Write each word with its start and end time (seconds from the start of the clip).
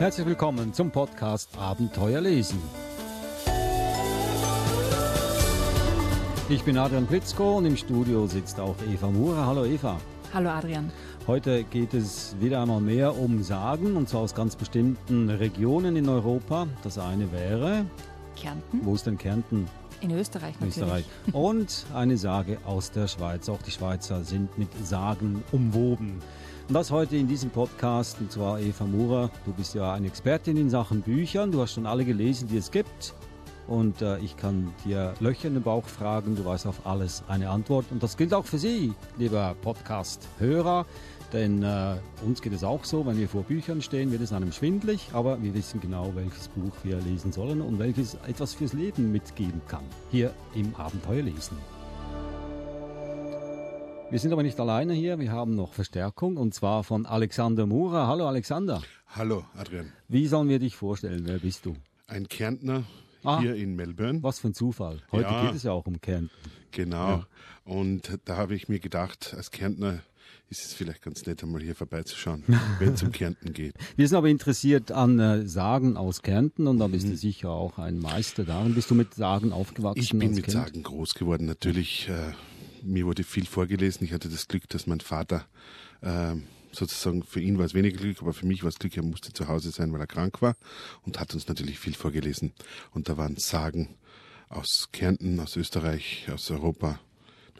Herzlich 0.00 0.26
willkommen 0.26 0.72
zum 0.72 0.90
Podcast 0.90 1.50
Abenteuer 1.58 2.22
lesen. 2.22 2.58
Ich 6.48 6.62
bin 6.64 6.78
Adrian 6.78 7.06
Plitzko 7.06 7.58
und 7.58 7.66
im 7.66 7.76
Studio 7.76 8.26
sitzt 8.26 8.58
auch 8.60 8.76
Eva 8.90 9.10
Murer. 9.10 9.44
Hallo 9.44 9.66
Eva. 9.66 10.00
Hallo 10.32 10.48
Adrian. 10.48 10.90
Heute 11.26 11.64
geht 11.64 11.92
es 11.92 12.34
wieder 12.40 12.62
einmal 12.62 12.80
mehr 12.80 13.14
um 13.14 13.42
Sagen 13.42 13.94
und 13.94 14.08
zwar 14.08 14.22
aus 14.22 14.34
ganz 14.34 14.56
bestimmten 14.56 15.28
Regionen 15.28 15.96
in 15.96 16.08
Europa. 16.08 16.66
Das 16.82 16.96
eine 16.96 17.30
wäre 17.30 17.84
Kärnten. 18.36 18.80
Wo 18.82 18.94
ist 18.94 19.04
denn 19.04 19.18
Kärnten? 19.18 19.68
In 20.00 20.12
Österreich 20.12 20.54
natürlich. 20.60 20.78
Österreich. 20.78 21.04
Und 21.34 21.84
eine 21.92 22.16
Sage 22.16 22.56
aus 22.64 22.90
der 22.90 23.06
Schweiz. 23.06 23.50
Auch 23.50 23.60
die 23.60 23.70
Schweizer 23.70 24.24
sind 24.24 24.56
mit 24.56 24.70
Sagen 24.82 25.44
umwoben. 25.52 26.22
Und 26.70 26.74
das 26.74 26.92
heute 26.92 27.16
in 27.16 27.26
diesem 27.26 27.50
Podcast, 27.50 28.20
und 28.20 28.30
zwar 28.30 28.60
Eva 28.60 28.84
Murer. 28.84 29.28
Du 29.44 29.52
bist 29.52 29.74
ja 29.74 29.92
eine 29.92 30.06
Expertin 30.06 30.56
in 30.56 30.70
Sachen 30.70 31.02
Büchern. 31.02 31.50
Du 31.50 31.60
hast 31.60 31.72
schon 31.72 31.84
alle 31.84 32.04
gelesen, 32.04 32.46
die 32.46 32.58
es 32.58 32.70
gibt. 32.70 33.12
Und 33.66 34.00
äh, 34.02 34.18
ich 34.18 34.36
kann 34.36 34.72
dir 34.84 35.14
Löcher 35.18 35.48
in 35.48 35.54
den 35.54 35.64
Bauch 35.64 35.84
fragen. 35.84 36.36
Du 36.36 36.44
weißt 36.44 36.68
auf 36.68 36.86
alles 36.86 37.24
eine 37.26 37.50
Antwort. 37.50 37.86
Und 37.90 38.04
das 38.04 38.16
gilt 38.16 38.32
auch 38.32 38.44
für 38.44 38.58
Sie, 38.58 38.92
lieber 39.18 39.56
Podcast-Hörer. 39.62 40.86
Denn 41.32 41.64
äh, 41.64 41.96
uns 42.24 42.40
geht 42.40 42.52
es 42.52 42.62
auch 42.62 42.84
so, 42.84 43.04
wenn 43.04 43.18
wir 43.18 43.28
vor 43.28 43.42
Büchern 43.42 43.82
stehen, 43.82 44.12
wird 44.12 44.22
es 44.22 44.32
einem 44.32 44.52
schwindlig, 44.52 45.08
aber 45.12 45.42
wir 45.42 45.52
wissen 45.54 45.80
genau, 45.80 46.12
welches 46.14 46.46
Buch 46.46 46.76
wir 46.84 46.98
lesen 47.00 47.32
sollen 47.32 47.62
und 47.62 47.80
welches 47.80 48.14
etwas 48.28 48.54
fürs 48.54 48.74
Leben 48.74 49.10
mitgeben 49.10 49.60
kann. 49.66 49.82
Hier 50.12 50.32
im 50.54 50.72
Abenteuer 50.76 51.22
lesen. 51.22 51.56
Wir 54.10 54.18
sind 54.18 54.32
aber 54.32 54.42
nicht 54.42 54.58
alleine 54.58 54.92
hier, 54.92 55.20
wir 55.20 55.30
haben 55.30 55.54
noch 55.54 55.72
Verstärkung 55.72 56.36
und 56.36 56.52
zwar 56.52 56.82
von 56.82 57.06
Alexander 57.06 57.64
Mura. 57.66 58.08
Hallo 58.08 58.26
Alexander. 58.26 58.82
Hallo 59.06 59.44
Adrian. 59.56 59.92
Wie 60.08 60.26
sollen 60.26 60.48
wir 60.48 60.58
dich 60.58 60.74
vorstellen? 60.74 61.22
Wer 61.26 61.38
bist 61.38 61.64
du? 61.64 61.76
Ein 62.08 62.26
Kärntner 62.26 62.82
ah, 63.22 63.38
hier 63.38 63.54
in 63.54 63.76
Melbourne. 63.76 64.20
Was 64.24 64.40
für 64.40 64.48
ein 64.48 64.54
Zufall. 64.54 65.00
Heute 65.12 65.30
ja, 65.30 65.46
geht 65.46 65.54
es 65.54 65.62
ja 65.62 65.70
auch 65.70 65.86
um 65.86 66.00
Kärnten. 66.00 66.34
Genau. 66.72 67.08
Ja. 67.08 67.26
Und 67.64 68.18
da 68.24 68.36
habe 68.36 68.56
ich 68.56 68.68
mir 68.68 68.80
gedacht, 68.80 69.32
als 69.36 69.52
Kärntner 69.52 70.00
ist 70.48 70.64
es 70.64 70.74
vielleicht 70.74 71.02
ganz 71.02 71.24
nett, 71.26 71.44
einmal 71.44 71.62
hier 71.62 71.76
vorbeizuschauen, 71.76 72.42
wenn 72.80 72.94
es 72.94 73.04
um 73.04 73.12
Kärnten 73.12 73.52
geht. 73.52 73.74
Wir 73.94 74.08
sind 74.08 74.18
aber 74.18 74.28
interessiert 74.28 74.90
an 74.90 75.20
äh, 75.20 75.46
Sagen 75.46 75.96
aus 75.96 76.22
Kärnten 76.22 76.66
und 76.66 76.80
da 76.80 76.88
bist 76.88 77.06
mhm. 77.06 77.10
du 77.10 77.16
sicher 77.16 77.50
auch 77.50 77.78
ein 77.78 78.00
Meister 78.00 78.42
darin. 78.42 78.74
Bist 78.74 78.90
du 78.90 78.96
mit 78.96 79.14
Sagen 79.14 79.52
aufgewachsen? 79.52 80.02
Ich 80.02 80.10
bin 80.10 80.34
mit 80.34 80.42
kind? 80.42 80.50
Sagen 80.50 80.82
groß 80.82 81.14
geworden. 81.14 81.46
Natürlich 81.46 82.08
äh, 82.08 82.32
mir 82.82 83.06
wurde 83.06 83.24
viel 83.24 83.46
vorgelesen. 83.46 84.04
Ich 84.04 84.12
hatte 84.12 84.28
das 84.28 84.48
Glück, 84.48 84.68
dass 84.68 84.86
mein 84.86 85.00
Vater 85.00 85.46
äh, 86.00 86.34
sozusagen 86.72 87.22
für 87.22 87.40
ihn 87.40 87.58
war 87.58 87.66
es 87.66 87.74
weniger 87.74 87.98
Glück, 87.98 88.22
aber 88.22 88.32
für 88.32 88.46
mich 88.46 88.62
war 88.62 88.68
es 88.68 88.78
Glück, 88.78 88.96
er 88.96 89.02
musste 89.02 89.32
zu 89.32 89.48
Hause 89.48 89.70
sein, 89.70 89.92
weil 89.92 90.00
er 90.00 90.06
krank 90.06 90.40
war 90.42 90.56
und 91.02 91.18
hat 91.18 91.34
uns 91.34 91.48
natürlich 91.48 91.78
viel 91.78 91.94
vorgelesen. 91.94 92.52
Und 92.92 93.08
da 93.08 93.16
waren 93.16 93.36
Sagen 93.36 93.96
aus 94.48 94.88
Kärnten, 94.92 95.40
aus 95.40 95.56
Österreich, 95.56 96.28
aus 96.32 96.50
Europa 96.50 97.00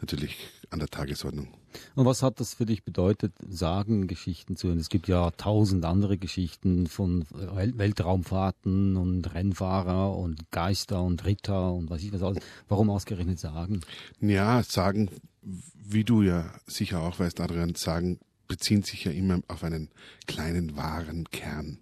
natürlich 0.01 0.35
an 0.69 0.79
der 0.79 0.87
Tagesordnung. 0.87 1.47
Und 1.95 2.05
was 2.05 2.23
hat 2.23 2.39
das 2.39 2.53
für 2.53 2.65
dich 2.65 2.83
bedeutet, 2.83 3.33
Sagengeschichten 3.47 4.57
zu 4.57 4.67
hören? 4.67 4.79
Es 4.79 4.89
gibt 4.89 5.07
ja 5.07 5.31
tausend 5.31 5.85
andere 5.85 6.17
Geschichten 6.17 6.87
von 6.87 7.25
Weltraumfahrten 7.29 8.97
und 8.97 9.33
Rennfahrer 9.33 10.17
und 10.17 10.51
Geister 10.51 11.01
und 11.01 11.25
Ritter 11.25 11.73
und 11.73 11.89
was 11.89 12.03
ich 12.03 12.11
was 12.11 12.23
alles. 12.23 12.43
Warum 12.67 12.89
ausgerechnet 12.89 13.39
Sagen? 13.39 13.81
Ja, 14.19 14.63
Sagen, 14.63 15.09
wie 15.41 16.03
du 16.03 16.21
ja 16.21 16.53
sicher 16.67 17.01
auch 17.01 17.19
weißt, 17.19 17.39
Adrian, 17.39 17.75
Sagen 17.75 18.19
beziehen 18.47 18.83
sich 18.83 19.05
ja 19.05 19.11
immer 19.11 19.39
auf 19.47 19.63
einen 19.63 19.89
kleinen 20.27 20.75
wahren 20.75 21.25
Kern. 21.31 21.79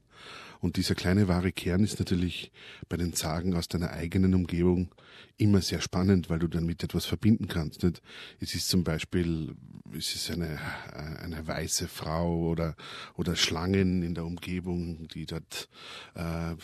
Und 0.62 0.78
dieser 0.78 0.96
kleine 0.96 1.28
wahre 1.28 1.52
Kern 1.52 1.84
ist 1.84 2.00
natürlich 2.00 2.52
bei 2.90 2.98
den 2.98 3.14
Sagen 3.14 3.56
aus 3.56 3.68
deiner 3.68 3.92
eigenen 3.92 4.36
Umgebung 4.36 4.94
immer 5.38 5.62
sehr 5.62 5.80
spannend, 5.80 6.30
weil 6.30 6.40
du 6.40 6.48
damit 6.48 6.84
etwas 6.84 7.06
verbinden 7.06 7.48
kannst. 7.48 7.84
Nicht? 7.84 8.02
Es 8.40 8.56
ist 8.56 8.68
zum 8.68 8.84
Beispiel, 8.84 9.56
es 9.98 10.14
ist 10.14 10.32
eine, 10.32 10.60
eine 10.94 11.48
weiße 11.48 11.88
Frau 11.88 12.50
oder, 12.50 12.76
oder 13.16 13.36
Schlangen 13.36 14.04
in 14.04 14.16
der 14.16 14.26
Umgebung, 14.26 15.08
die 15.08 15.26
dort 15.26 15.70
äh, 16.16 16.56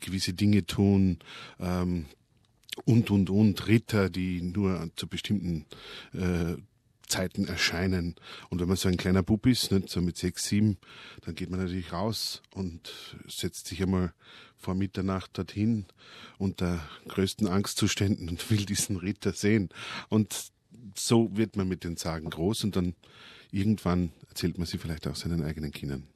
gewisse 0.00 0.32
Dinge 0.32 0.64
tun. 0.64 1.18
Ähm, 1.60 2.06
und, 2.84 3.10
und, 3.10 3.30
und, 3.30 3.68
Ritter, 3.68 4.10
die 4.10 4.42
nur 4.42 4.90
zu 4.96 5.08
bestimmten 5.08 5.64
äh, 6.12 6.56
Zeiten 7.06 7.46
erscheinen. 7.46 8.14
Und 8.50 8.60
wenn 8.60 8.68
man 8.68 8.76
so 8.76 8.88
ein 8.88 8.96
kleiner 8.96 9.22
Bub 9.22 9.46
ist, 9.46 9.72
nicht, 9.72 9.88
so 9.88 10.00
mit 10.00 10.16
sechs, 10.16 10.44
sieben, 10.44 10.78
dann 11.24 11.34
geht 11.34 11.50
man 11.50 11.60
natürlich 11.60 11.92
raus 11.92 12.42
und 12.54 13.16
setzt 13.28 13.66
sich 13.66 13.82
einmal 13.82 14.12
vor 14.56 14.74
Mitternacht 14.74 15.36
dorthin 15.38 15.86
unter 16.38 16.80
größten 17.08 17.46
Angstzuständen 17.46 18.28
und 18.28 18.50
will 18.50 18.64
diesen 18.64 18.96
Ritter 18.96 19.32
sehen. 19.32 19.68
Und 20.08 20.50
so 20.94 21.36
wird 21.36 21.56
man 21.56 21.68
mit 21.68 21.84
den 21.84 21.96
Sagen 21.96 22.30
groß 22.30 22.64
und 22.64 22.76
dann 22.76 22.94
irgendwann 23.50 24.12
erzählt 24.28 24.58
man 24.58 24.66
sie 24.66 24.78
vielleicht 24.78 25.06
auch 25.06 25.16
seinen 25.16 25.42
eigenen 25.42 25.72
Kindern. 25.72 26.06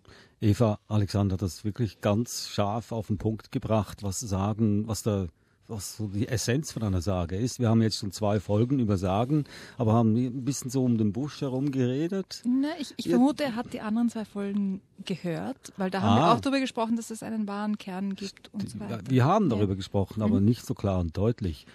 Eva, 0.41 0.81
Alexander 0.89 1.37
das 1.37 1.65
wirklich 1.65 2.01
ganz 2.01 2.49
scharf 2.49 2.93
auf 2.93 3.09
den 3.09 3.19
Punkt 3.19 3.53
gebracht, 3.53 4.03
was 4.03 4.21
Sagen, 4.21 4.89
was 4.89 5.03
der 5.03 5.29
was 5.71 5.97
so 5.97 6.09
die 6.09 6.29
Essenz 6.29 6.73
von 6.73 6.83
einer 6.83 7.01
Sage 7.01 7.37
ist. 7.37 7.59
Wir 7.59 7.69
haben 7.69 7.83
jetzt 7.83 7.99
schon 7.99 8.13
zwei 8.13 8.41
Folgen 8.41 8.79
über 8.79 8.97
Sagen, 8.97 9.45
aber 9.79 9.93
haben 9.93 10.15
ein 10.15 10.45
bisschen 10.45 10.71
so 10.71 10.85
um 10.85 10.99
den 10.99 11.13
Busch 11.13 11.41
herum 11.41 11.71
geredet. 11.71 12.43
Na, 12.45 12.69
ich, 12.79 12.93
ich 12.97 13.09
vermute, 13.09 13.45
er 13.45 13.57
hat 13.57 13.73
die 13.73 13.81
anderen 13.81 14.09
zwei 14.09 14.25
Folgen 14.25 14.81
gehört, 15.05 15.73
weil 15.77 15.91
da 15.91 16.03
haben 16.03 16.19
ah. 16.19 16.27
wir 16.27 16.35
auch 16.35 16.41
darüber 16.41 16.61
gesprochen, 16.61 16.97
dass 16.97 17.11
es 17.11 17.23
einen 17.23 17.47
wahren 17.49 17.79
Kern 17.79 18.15
gibt 18.15 18.53
und 18.53 18.69
so 18.69 18.81
weiter. 18.81 19.01
Wir 19.09 19.25
haben 19.25 19.49
darüber 19.49 19.73
ja. 19.73 19.77
gesprochen, 19.77 20.23
aber 20.23 20.41
mhm. 20.41 20.47
nicht 20.47 20.67
so 20.67 20.75
klar 20.75 21.01
und 21.01 21.17
deutlich. 21.17 21.67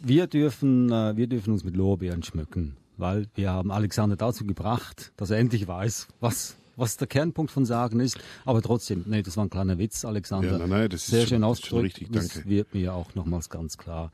Wir 0.00 0.26
dürfen, 0.26 0.90
äh, 0.92 1.16
wir 1.16 1.26
dürfen 1.26 1.52
uns 1.52 1.64
mit 1.64 1.76
Lorbeeren 1.76 2.22
schmücken, 2.22 2.76
weil 2.96 3.26
wir 3.34 3.50
haben 3.50 3.70
Alexander 3.70 4.16
dazu 4.16 4.44
gebracht, 4.44 5.12
dass 5.16 5.30
er 5.30 5.38
endlich 5.38 5.66
weiß, 5.66 6.08
was 6.20 6.56
was 6.78 6.96
der 6.96 7.06
Kernpunkt 7.06 7.50
von 7.50 7.66
Sagen 7.66 8.00
ist. 8.00 8.18
Aber 8.44 8.62
trotzdem, 8.62 9.04
nee, 9.06 9.22
das 9.22 9.36
war 9.36 9.44
ein 9.44 9.50
kleiner 9.50 9.78
Witz, 9.78 10.04
Alexander. 10.04 10.52
Ja, 10.52 10.58
nein, 10.58 10.70
nein, 10.70 10.88
das 10.88 11.06
Sehr 11.06 11.22
ist 11.24 11.28
schön 11.28 11.40
schon, 11.40 11.44
ausgedrückt. 11.44 11.84
richtig. 11.84 12.12
Das 12.12 12.46
wird 12.46 12.72
mir 12.74 12.94
auch 12.94 13.14
nochmals 13.14 13.50
ganz 13.50 13.76
klar. 13.76 14.10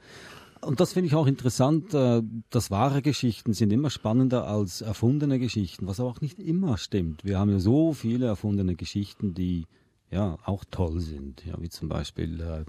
Und 0.62 0.80
das 0.80 0.94
finde 0.94 1.08
ich 1.08 1.14
auch 1.14 1.26
interessant, 1.26 1.92
äh, 1.92 2.22
dass 2.50 2.70
wahre 2.70 3.02
Geschichten 3.02 3.52
sind 3.52 3.70
immer 3.70 3.90
spannender 3.90 4.46
als 4.46 4.80
erfundene 4.80 5.38
Geschichten, 5.38 5.86
was 5.86 6.00
aber 6.00 6.08
auch 6.08 6.20
nicht 6.22 6.38
immer 6.38 6.78
stimmt. 6.78 7.22
Wir 7.24 7.38
haben 7.38 7.50
ja 7.50 7.58
so 7.58 7.92
viele 7.92 8.26
erfundene 8.26 8.74
Geschichten, 8.74 9.34
die 9.34 9.66
ja 10.10 10.38
auch 10.44 10.64
toll 10.70 11.00
sind, 11.00 11.44
ja, 11.44 11.60
wie 11.60 11.68
zum 11.68 11.88
Beispiel, 11.88 12.40
äh, 12.40 12.64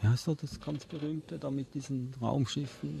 wie 0.00 0.08
heißt 0.08 0.28
das 0.28 0.58
ganz 0.60 0.86
berühmte 0.86 1.38
da 1.38 1.50
mit 1.50 1.74
diesen 1.74 2.14
Raumschiffen? 2.20 3.00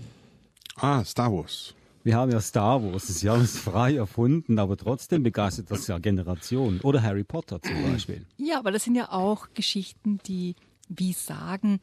Ah, 0.76 1.02
Star 1.04 1.32
Wars. 1.32 1.74
Wir 2.04 2.16
haben 2.16 2.32
ja 2.32 2.40
Star 2.40 2.82
Wars, 2.82 3.08
ist 3.08 3.22
ja 3.22 3.32
alles 3.32 3.56
frei 3.58 3.94
erfunden, 3.94 4.58
aber 4.58 4.76
trotzdem 4.76 5.22
begeistert 5.22 5.70
das 5.70 5.86
ja 5.86 5.98
Generationen. 5.98 6.80
Oder 6.80 7.02
Harry 7.02 7.22
Potter 7.22 7.62
zum 7.62 7.80
Beispiel. 7.82 8.26
Ja, 8.38 8.58
aber 8.58 8.72
das 8.72 8.84
sind 8.84 8.96
ja 8.96 9.12
auch 9.12 9.48
Geschichten, 9.54 10.18
die, 10.26 10.56
wie 10.88 11.12
sagen, 11.12 11.80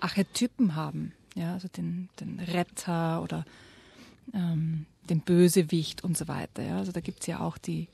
Archetypen 0.00 0.74
haben. 0.74 1.12
Ja, 1.36 1.52
also 1.52 1.68
den, 1.68 2.08
den 2.18 2.40
Retter 2.40 3.22
oder 3.22 3.44
ähm, 4.34 4.86
den 5.08 5.20
Bösewicht 5.20 6.02
und 6.02 6.16
so 6.16 6.26
weiter. 6.26 6.62
Ja, 6.62 6.78
also 6.78 6.90
da 6.90 7.00
gibt 7.00 7.20
es 7.20 7.26
ja 7.28 7.40
auch 7.40 7.56
die, 7.56 7.86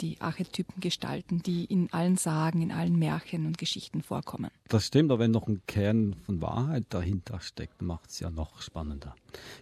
die 0.00 0.20
Archetypen 0.20 0.80
gestalten, 0.80 1.42
die 1.42 1.64
in 1.64 1.92
allen 1.92 2.16
Sagen, 2.16 2.62
in 2.62 2.72
allen 2.72 2.98
Märchen 2.98 3.46
und 3.46 3.58
Geschichten 3.58 4.02
vorkommen. 4.02 4.50
Das 4.68 4.86
stimmt, 4.86 5.10
aber 5.10 5.20
wenn 5.20 5.30
noch 5.30 5.48
ein 5.48 5.62
Kern 5.66 6.16
von 6.24 6.40
Wahrheit 6.40 6.86
dahinter 6.90 7.40
steckt, 7.40 7.82
macht 7.82 8.10
es 8.10 8.20
ja 8.20 8.30
noch 8.30 8.62
spannender. 8.62 9.14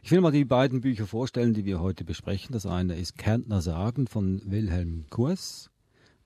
Ich 0.02 0.10
will 0.10 0.20
mal 0.20 0.32
die 0.32 0.44
beiden 0.44 0.80
Bücher 0.80 1.06
vorstellen, 1.06 1.54
die 1.54 1.64
wir 1.64 1.80
heute 1.80 2.04
besprechen. 2.04 2.52
Das 2.52 2.66
eine 2.66 2.96
ist 2.96 3.16
Kärntner 3.16 3.62
Sagen 3.62 4.06
von 4.06 4.42
Wilhelm 4.44 5.06
Kurs 5.10 5.70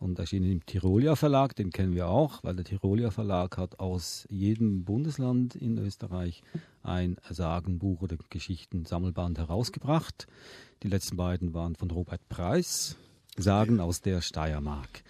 und 0.01 0.19
erschienen 0.19 0.51
im 0.51 0.67
Tirolia 0.67 1.15
Verlag, 1.15 1.55
den 1.55 1.71
kennen 1.71 1.95
wir 1.95 2.09
auch, 2.09 2.43
weil 2.43 2.57
der 2.57 2.65
Tirolia 2.65 3.11
Verlag 3.11 3.59
hat 3.59 3.79
aus 3.79 4.27
jedem 4.31 4.85
Bundesland 4.85 5.55
in 5.55 5.79
Österreich 5.79 6.43
ein 6.83 7.17
Sagenbuch 7.29 8.01
oder 8.01 8.17
Geschichten-Sammelband 8.31 9.39
herausgebracht. 9.39 10.27
Die 10.83 10.89
letzten 10.89 11.19
beiden 11.19 11.53
waren 11.53 11.77
von 11.77 11.91
Robert 11.91 12.27
Preis, 12.31 12.97
Sagen 13.41 13.81
aus 13.81 14.01
der 14.01 14.21
Steiermark. 14.21 15.03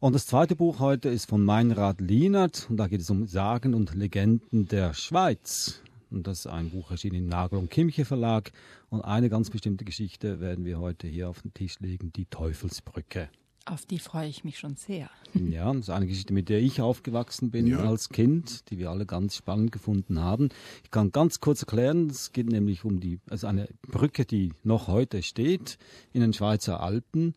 Und 0.00 0.14
das 0.14 0.26
zweite 0.26 0.54
Buch 0.54 0.78
heute 0.78 1.08
ist 1.08 1.28
von 1.28 1.44
Meinrad 1.44 2.00
Lienert 2.00 2.66
und 2.70 2.76
da 2.76 2.86
geht 2.86 3.00
es 3.00 3.10
um 3.10 3.26
Sagen 3.26 3.74
und 3.74 3.94
Legenden 3.94 4.66
der 4.66 4.94
Schweiz. 4.94 5.82
Und 6.10 6.26
das 6.26 6.40
ist 6.40 6.46
ein 6.46 6.70
Buch 6.70 6.90
erschienen 6.90 7.16
im 7.16 7.26
Nagel 7.26 7.58
und 7.58 7.70
Kimche 7.70 8.04
Verlag. 8.04 8.52
Und 8.90 9.02
eine 9.02 9.28
ganz 9.28 9.50
bestimmte 9.50 9.84
Geschichte 9.84 10.40
werden 10.40 10.64
wir 10.64 10.78
heute 10.78 11.06
hier 11.06 11.28
auf 11.28 11.42
den 11.42 11.52
Tisch 11.52 11.80
legen, 11.80 12.12
die 12.14 12.26
Teufelsbrücke. 12.26 13.28
Auf 13.64 13.84
die 13.84 13.98
freue 13.98 14.28
ich 14.28 14.44
mich 14.44 14.58
schon 14.58 14.76
sehr. 14.76 15.10
Ja, 15.34 15.72
das 15.72 15.82
ist 15.82 15.90
eine 15.90 16.06
Geschichte, 16.06 16.32
mit 16.32 16.48
der 16.48 16.60
ich 16.60 16.80
aufgewachsen 16.80 17.50
bin 17.50 17.66
ja. 17.66 17.80
als 17.80 18.08
Kind, 18.08 18.70
die 18.70 18.78
wir 18.78 18.90
alle 18.90 19.04
ganz 19.04 19.36
spannend 19.36 19.72
gefunden 19.72 20.20
haben. 20.20 20.48
Ich 20.84 20.90
kann 20.90 21.12
ganz 21.12 21.40
kurz 21.40 21.60
erklären, 21.60 22.08
es 22.08 22.32
geht 22.32 22.48
nämlich 22.48 22.84
um 22.84 22.98
die, 22.98 23.20
also 23.28 23.46
eine 23.46 23.68
Brücke, 23.82 24.24
die 24.24 24.52
noch 24.62 24.88
heute 24.88 25.22
steht 25.22 25.76
in 26.12 26.22
den 26.22 26.32
Schweizer 26.32 26.80
Alpen 26.80 27.34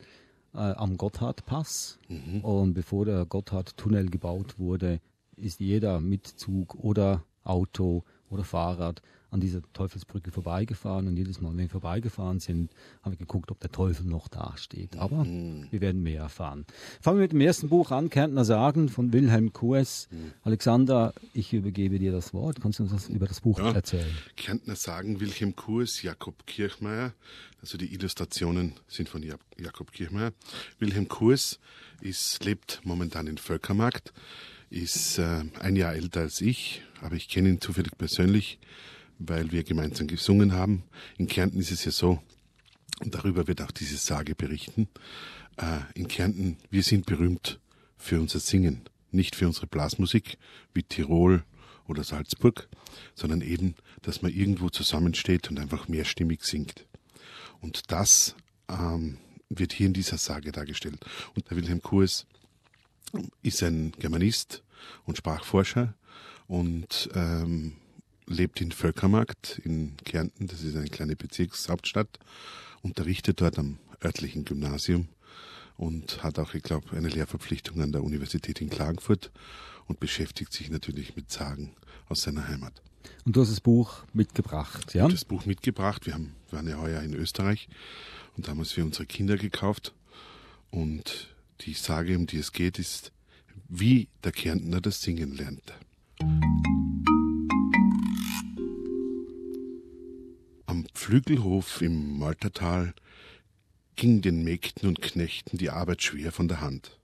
äh, 0.54 0.58
am 0.58 0.98
Gotthardpass. 0.98 2.00
Und 2.42 2.74
bevor 2.74 3.06
der 3.06 3.26
Gotthardtunnel 3.26 4.10
gebaut 4.10 4.60
wurde, 4.60 5.00
ist 5.36 5.60
jeder 5.60 6.00
mit 6.00 6.28
Zug 6.28 6.76
oder 6.76 7.24
Auto 7.44 8.04
oder 8.30 8.44
Fahrrad 8.44 9.02
an 9.32 9.40
dieser 9.40 9.62
Teufelsbrücke 9.74 10.30
vorbeigefahren 10.32 11.08
und 11.08 11.16
jedes 11.18 11.40
Mal, 11.42 11.50
wenn 11.52 11.58
wir 11.60 11.70
vorbeigefahren 11.70 12.40
sind, 12.40 12.70
haben 13.02 13.14
wir 13.14 13.18
geguckt, 13.18 13.50
ob 13.50 13.60
der 13.62 13.72
Teufel 13.72 14.06
noch 14.06 14.28
da 14.28 14.54
steht. 14.58 14.98
Aber 14.98 15.26
wir 15.26 15.82
werden 15.82 16.04
mehr 16.04 16.22
erfahren. 16.22 16.66
Fangen 17.02 17.18
wir 17.18 17.24
mit 17.24 17.32
dem 17.32 17.42
ersten 17.42 17.70
Buch 17.70 17.92
an, 17.92 18.10
Kärntner 18.10 18.44
Sagen 18.46 18.90
von 18.90 19.14
Wilhelm 19.14 19.54
Kues. 19.54 20.10
Alexander, 20.44 21.14
ich 21.34 21.54
übergebe 21.54 21.98
dir 21.98 22.12
das 22.12 22.34
Wort. 22.34 22.62
Kannst 22.62 22.80
du 22.80 22.84
uns 22.84 22.92
was 22.94 23.08
über 23.10 23.26
das 23.26 23.40
Buch 23.42 23.58
Ja. 23.60 23.72
erzählen? 23.72 24.06
Kärntner 24.36 24.76
Sagen, 24.76 25.20
Wilhelm 25.22 25.56
Kurs, 25.56 26.02
Jakob 26.02 26.46
Kirchmeier. 26.46 27.14
Also 27.62 27.78
die 27.78 27.94
Illustrationen 27.94 28.74
sind 28.88 29.08
von 29.08 29.24
Ja- 29.24 29.36
Jakob 29.58 29.92
Kirchmeier. 29.94 30.34
Wilhelm 30.80 31.08
Kurs 31.08 31.60
ist, 32.02 32.44
lebt 32.44 32.82
momentan 32.84 33.28
in 33.28 33.38
Völkermarkt, 33.38 34.12
ist 34.70 35.20
äh, 35.20 35.44
ein 35.60 35.76
Jahr 35.76 35.94
älter 35.94 36.22
als 36.22 36.42
ich, 36.42 36.82
aber 37.02 37.16
ich 37.16 37.30
kenne 37.30 37.50
ihn 37.50 37.62
zufällig 37.62 37.98
persönlich, 37.98 38.60
weil 39.28 39.52
wir 39.52 39.64
gemeinsam 39.64 40.08
gesungen 40.08 40.54
haben. 40.54 40.84
In 41.18 41.28
Kärnten 41.28 41.60
ist 41.60 41.72
es 41.72 41.86
ja 41.86 41.92
so, 41.92 42.22
und 43.02 43.16
darüber 43.16 43.48
wird 43.48 43.62
auch 43.62 43.72
diese 43.72 43.98
Sage 43.98 44.36
berichten, 44.36 44.88
äh, 45.58 45.80
in 45.96 46.08
Kärnten, 46.08 46.58
wir 46.70 46.84
sind 46.84 47.06
berühmt 47.06 47.60
für 47.98 48.20
unser 48.20 48.40
Singen, 48.40 48.82
nicht 49.12 49.36
für 49.36 49.48
unsere 49.48 49.68
Blasmusik 49.68 50.38
wie 50.74 50.84
Tirol 50.84 51.44
oder 51.88 52.04
Salzburg, 52.04 52.70
sondern 53.16 53.42
eben, 53.42 53.76
dass 54.02 54.22
man 54.22 54.32
irgendwo 54.32 54.70
zusammensteht 54.70 55.50
und 55.50 55.60
einfach 55.60 55.88
mehrstimmig 55.88 56.44
singt. 56.44 56.86
Und 57.60 57.92
das 57.92 58.36
ähm, 58.70 59.18
wird 59.50 59.74
hier 59.74 59.88
in 59.88 59.94
dieser 59.94 60.18
Sage 60.18 60.52
dargestellt. 60.52 61.04
Und 61.36 61.50
der 61.50 61.58
Wilhelm 61.58 61.82
Kurs 61.82 62.26
ist 63.42 63.62
ein 63.64 63.92
Germanist 64.00 64.64
und 65.06 65.18
Sprachforscher 65.18 65.94
und 66.48 67.10
ähm, 67.14 67.74
lebt 68.26 68.62
in 68.62 68.72
Völkermarkt 68.72 69.62
in 69.64 69.98
Kärnten, 69.98 70.48
das 70.48 70.64
ist 70.64 70.76
eine 70.76 70.88
kleine 70.88 71.16
Bezirkshauptstadt, 71.16 72.20
unterrichtet 72.82 73.42
dort 73.42 73.60
am 73.60 73.78
örtlichen 74.04 74.46
Gymnasium 74.46 75.08
und 75.78 76.24
hat 76.24 76.40
auch, 76.40 76.54
ich 76.54 76.64
glaube, 76.64 76.96
eine 76.96 77.10
Lehrverpflichtung 77.10 77.82
an 77.82 77.92
der 77.92 78.04
Universität 78.04 78.62
in 78.62 78.70
Klagenfurt 78.70 79.32
und 79.88 80.00
beschäftigt 80.00 80.54
sich 80.54 80.70
natürlich 80.70 81.16
mit 81.16 81.32
Sagen 81.32 81.74
aus 82.08 82.22
seiner 82.22 82.48
Heimat. 82.48 82.82
Und 83.26 83.36
du 83.36 83.42
hast 83.42 83.52
das 83.52 83.62
Buch 83.62 84.04
mitgebracht, 84.14 84.94
ja? 84.94 85.08
Das 85.08 85.26
Buch 85.26 85.46
mitgebracht, 85.46 86.06
wir, 86.06 86.14
haben, 86.14 86.36
wir 86.50 86.58
waren 86.58 86.68
ja 86.68 86.80
heuer 86.80 87.02
in 87.02 87.14
Österreich 87.14 87.68
und 88.38 88.48
haben 88.48 88.62
es 88.62 88.72
für 88.72 88.84
unsere 88.84 89.06
Kinder 89.06 89.38
gekauft 89.38 89.94
und 90.70 91.36
die 91.62 91.74
Sage, 91.74 92.18
um 92.18 92.28
die 92.28 92.38
es 92.38 92.52
geht, 92.52 92.80
ist, 92.80 93.12
wie 93.68 94.08
der 94.24 94.32
Kärntner 94.32 94.82
das 94.82 95.02
Singen 95.02 95.36
lernte. 95.36 95.74
Am 101.02 101.08
Pflügelhof 101.08 101.82
im 101.82 102.20
Maltertal 102.20 102.94
ging 103.96 104.22
den 104.22 104.44
Mägden 104.44 104.88
und 104.88 105.02
Knechten 105.02 105.58
die 105.58 105.72
Arbeit 105.72 106.04
schwer 106.04 106.32
von 106.32 106.48
der 106.48 106.62
Hand. 106.62 107.00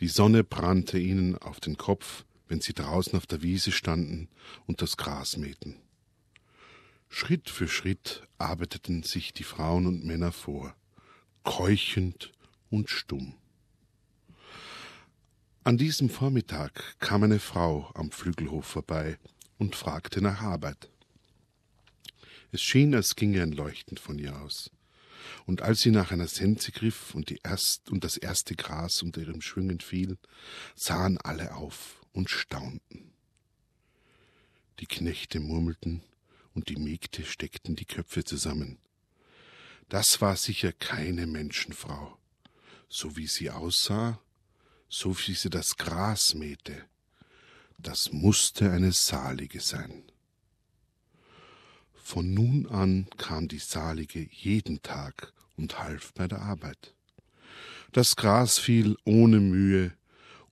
Die 0.00 0.08
Sonne 0.08 0.44
brannte 0.44 0.98
ihnen 0.98 1.38
auf 1.38 1.58
den 1.58 1.78
Kopf, 1.78 2.26
wenn 2.48 2.60
sie 2.60 2.74
draußen 2.74 3.16
auf 3.16 3.26
der 3.26 3.40
Wiese 3.40 3.72
standen 3.72 4.28
und 4.66 4.82
das 4.82 4.98
Gras 4.98 5.38
mähten. 5.38 5.76
Schritt 7.08 7.48
für 7.48 7.66
Schritt 7.66 8.28
arbeiteten 8.36 9.02
sich 9.04 9.32
die 9.32 9.44
Frauen 9.44 9.86
und 9.86 10.04
Männer 10.04 10.30
vor, 10.30 10.76
keuchend 11.44 12.30
und 12.68 12.90
stumm. 12.90 13.36
An 15.64 15.78
diesem 15.78 16.10
Vormittag 16.10 16.98
kam 16.98 17.22
eine 17.22 17.38
Frau 17.40 17.90
am 17.94 18.10
Flügelhof 18.10 18.66
vorbei 18.66 19.18
und 19.56 19.74
fragte 19.74 20.20
nach 20.20 20.42
Arbeit. 20.42 20.90
Es 22.52 22.62
schien, 22.62 22.94
als 22.94 23.16
ginge 23.16 23.42
ein 23.42 23.52
Leuchten 23.52 23.98
von 23.98 24.18
ihr 24.18 24.40
aus. 24.40 24.70
Und 25.44 25.62
als 25.62 25.80
sie 25.80 25.90
nach 25.90 26.12
einer 26.12 26.28
Sense 26.28 26.72
griff 26.72 27.14
und, 27.14 27.34
erst, 27.44 27.90
und 27.90 28.04
das 28.04 28.16
erste 28.16 28.54
Gras 28.54 29.02
unter 29.02 29.20
ihren 29.20 29.42
Schwingen 29.42 29.80
fiel, 29.80 30.18
sahen 30.74 31.18
alle 31.18 31.54
auf 31.56 32.00
und 32.12 32.30
staunten. 32.30 33.12
Die 34.80 34.86
Knechte 34.86 35.40
murmelten 35.40 36.02
und 36.54 36.68
die 36.68 36.76
Mägde 36.76 37.24
steckten 37.24 37.76
die 37.76 37.84
Köpfe 37.84 38.24
zusammen. 38.24 38.78
Das 39.88 40.20
war 40.20 40.36
sicher 40.36 40.72
keine 40.72 41.26
Menschenfrau. 41.26 42.18
So 42.88 43.16
wie 43.16 43.26
sie 43.26 43.50
aussah, 43.50 44.20
so 44.88 45.16
wie 45.26 45.34
sie 45.34 45.50
das 45.50 45.76
Gras 45.76 46.34
mähte, 46.34 46.84
das 47.78 48.12
musste 48.12 48.70
eine 48.70 48.92
Salige 48.92 49.60
sein. 49.60 50.04
Von 52.08 52.34
nun 52.34 52.68
an 52.68 53.08
kam 53.16 53.48
die 53.48 53.58
Salige 53.58 54.28
jeden 54.30 54.80
Tag 54.80 55.32
und 55.56 55.80
half 55.80 56.14
bei 56.14 56.28
der 56.28 56.40
Arbeit. 56.40 56.94
Das 57.90 58.14
Gras 58.14 58.60
fiel 58.60 58.96
ohne 59.04 59.40
Mühe 59.40 59.92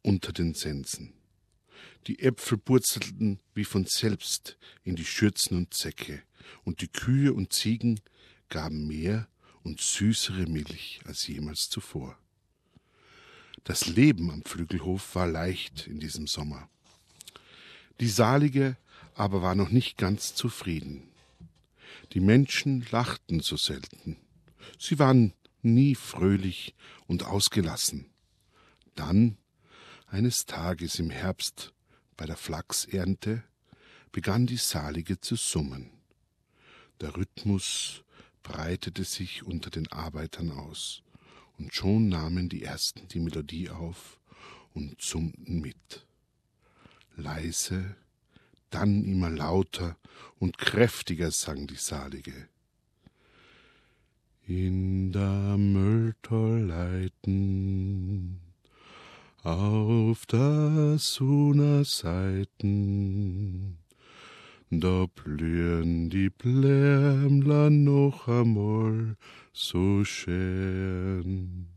unter 0.03 0.33
den 0.33 0.55
Sensen. 0.55 1.13
Die 2.09 2.19
Äpfel 2.19 2.59
purzelten 2.59 3.39
wie 3.55 3.65
von 3.65 3.87
selbst 3.87 4.59
in 4.83 4.97
die 4.97 5.05
Schürzen 5.05 5.57
und 5.57 5.75
Säcke, 5.75 6.25
und 6.65 6.81
die 6.81 6.89
Kühe 6.89 7.33
und 7.33 7.53
Ziegen 7.53 8.01
gaben 8.49 8.89
mehr 8.89 9.29
und 9.63 9.81
süßere 9.81 10.47
Milch 10.47 11.03
als 11.05 11.25
jemals 11.29 11.69
zuvor. 11.71 12.19
Das 13.63 13.87
Leben 13.87 14.29
am 14.33 14.43
Flügelhof 14.43 15.15
war 15.15 15.29
leicht 15.29 15.87
in 15.87 16.01
diesem 16.01 16.27
Sommer. 16.27 16.69
Die 18.01 18.09
Salige 18.09 18.77
aber 19.15 19.41
war 19.41 19.55
noch 19.55 19.71
nicht 19.71 19.97
ganz 19.97 20.35
zufrieden. 20.35 21.14
Die 22.13 22.21
Menschen 22.21 22.87
lachten 22.91 23.41
so 23.41 23.57
selten. 23.57 24.17
Sie 24.79 24.99
waren 24.99 25.33
nie 25.63 25.95
fröhlich 25.95 26.75
und 27.07 27.25
ausgelassen. 27.25 28.11
Dann, 28.95 29.39
eines 30.07 30.47
Tages 30.47 30.99
im 30.99 31.11
Herbst, 31.11 31.73
bei 32.17 32.27
der 32.27 32.37
Flachsernte, 32.37 33.43
begann 34.13 34.47
die 34.47 34.57
Salige 34.57 35.21
zu 35.21 35.35
summen. 35.37 35.91
Der 37.01 37.17
Rhythmus 37.17 38.05
breitete 38.45 39.03
sich 39.05 39.43
unter 39.43 39.71
den 39.71 39.91
Arbeitern 39.91 40.53
aus, 40.53 41.03
und 41.59 41.75
schon 41.75 42.09
nahmen 42.09 42.49
die 42.49 42.63
ersten 42.63 43.09
die 43.09 43.21
Melodie 43.21 43.71
auf 43.71 44.21
und 44.75 45.01
summten 45.01 45.61
mit. 45.61 46.07
Leise, 47.17 47.97
dann 48.75 49.05
immer 49.05 49.31
lauter 49.31 49.97
und 50.39 50.59
kräftiger 50.59 51.31
sang 51.31 51.69
die 51.69 51.77
Salige. 51.77 52.49
In 54.47 55.13
der 55.13 55.57
Mülltolleiten, 55.57 58.41
auf 59.43 60.27
der 60.27 60.99
Suna 60.99 61.83
Seiten, 61.85 63.79
da 64.71 65.07
blühen 65.07 66.11
die 66.11 66.29
Blärmler 66.31 67.71
noch 67.71 68.27
einmal 68.29 69.17
so 69.53 70.05
schön. 70.05 71.69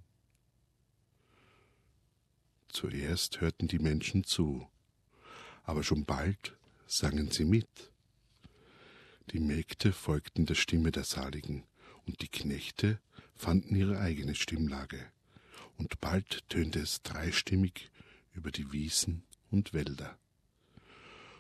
Zuerst 2.69 3.39
hörten 3.39 3.67
die 3.67 3.77
Menschen 3.79 4.23
zu, 4.23 4.67
aber 5.63 5.83
schon 5.83 6.05
bald 6.05 6.56
sangen 6.87 7.31
sie 7.31 7.45
mit. 7.45 7.91
Die 9.31 9.39
Mägde 9.39 9.91
folgten 9.91 10.45
der 10.45 10.55
Stimme 10.55 10.91
der 10.91 11.03
Saligen, 11.03 11.63
und 12.05 12.21
die 12.21 12.29
Knechte 12.29 12.99
fanden 13.35 13.75
ihre 13.75 13.99
eigene 13.99 14.33
Stimmlage, 14.33 15.11
und 15.77 15.99
bald 15.99 16.47
tönte 16.49 16.79
es 16.79 17.01
dreistimmig 17.03 17.91
über 18.33 18.51
die 18.51 18.71
Wiesen 18.71 19.23
und 19.51 19.73
Wälder. 19.73 20.17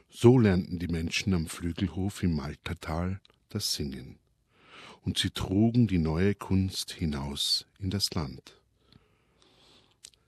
So 0.09 0.37
lernten 0.37 0.79
die 0.79 0.87
Menschen 0.87 1.33
am 1.33 1.47
Flügelhof 1.47 2.23
im 2.23 2.35
Maltertal 2.35 3.21
das 3.49 3.73
Singen, 3.73 4.19
und 5.01 5.17
sie 5.17 5.29
trugen 5.29 5.87
die 5.87 5.99
neue 5.99 6.35
Kunst 6.35 6.91
hinaus 6.91 7.65
in 7.79 7.89
das 7.89 8.13
Land. 8.13 8.59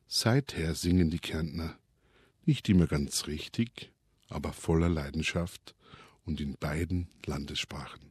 Seither 0.07 0.73
singen 0.75 1.09
die 1.09 1.19
Kärntner, 1.19 1.77
nicht 2.45 2.67
immer 2.69 2.88
ganz 2.88 3.27
richtig, 3.27 3.91
aber 4.29 4.53
voller 4.53 4.89
Leidenschaft 4.89 5.75
und 6.25 6.41
in 6.41 6.55
beiden 6.59 7.07
Landessprachen. 7.25 8.01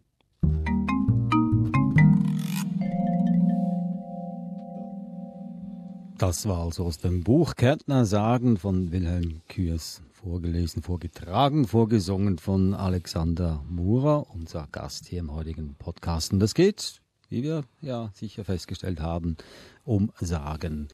Das 6.19 6.49
war 6.49 6.65
also 6.65 6.85
aus 6.85 6.99
dem 6.99 7.23
Buch 7.23 7.55
Kärntner 7.55 8.05
Sagen 8.05 8.57
von 8.57 8.91
Wilhelm 8.91 9.43
Kürs 9.49 10.03
vorgelesen, 10.13 10.83
vorgetragen, 10.83 11.67
vorgesungen 11.67 12.39
von 12.39 12.75
Alexander 12.75 13.65
Murer, 13.69 14.29
unser 14.35 14.67
Gast 14.73 15.07
hier 15.07 15.21
im 15.21 15.33
heutigen 15.33 15.77
Podcast. 15.77 16.33
Und 16.33 16.41
das 16.41 16.55
geht 16.55 17.01
wie 17.29 17.43
wir 17.43 17.65
ja 17.81 18.11
sicher 18.15 18.45
festgestellt 18.45 19.01
haben, 19.01 19.37
um 19.85 20.13
Sagen. 20.21 20.89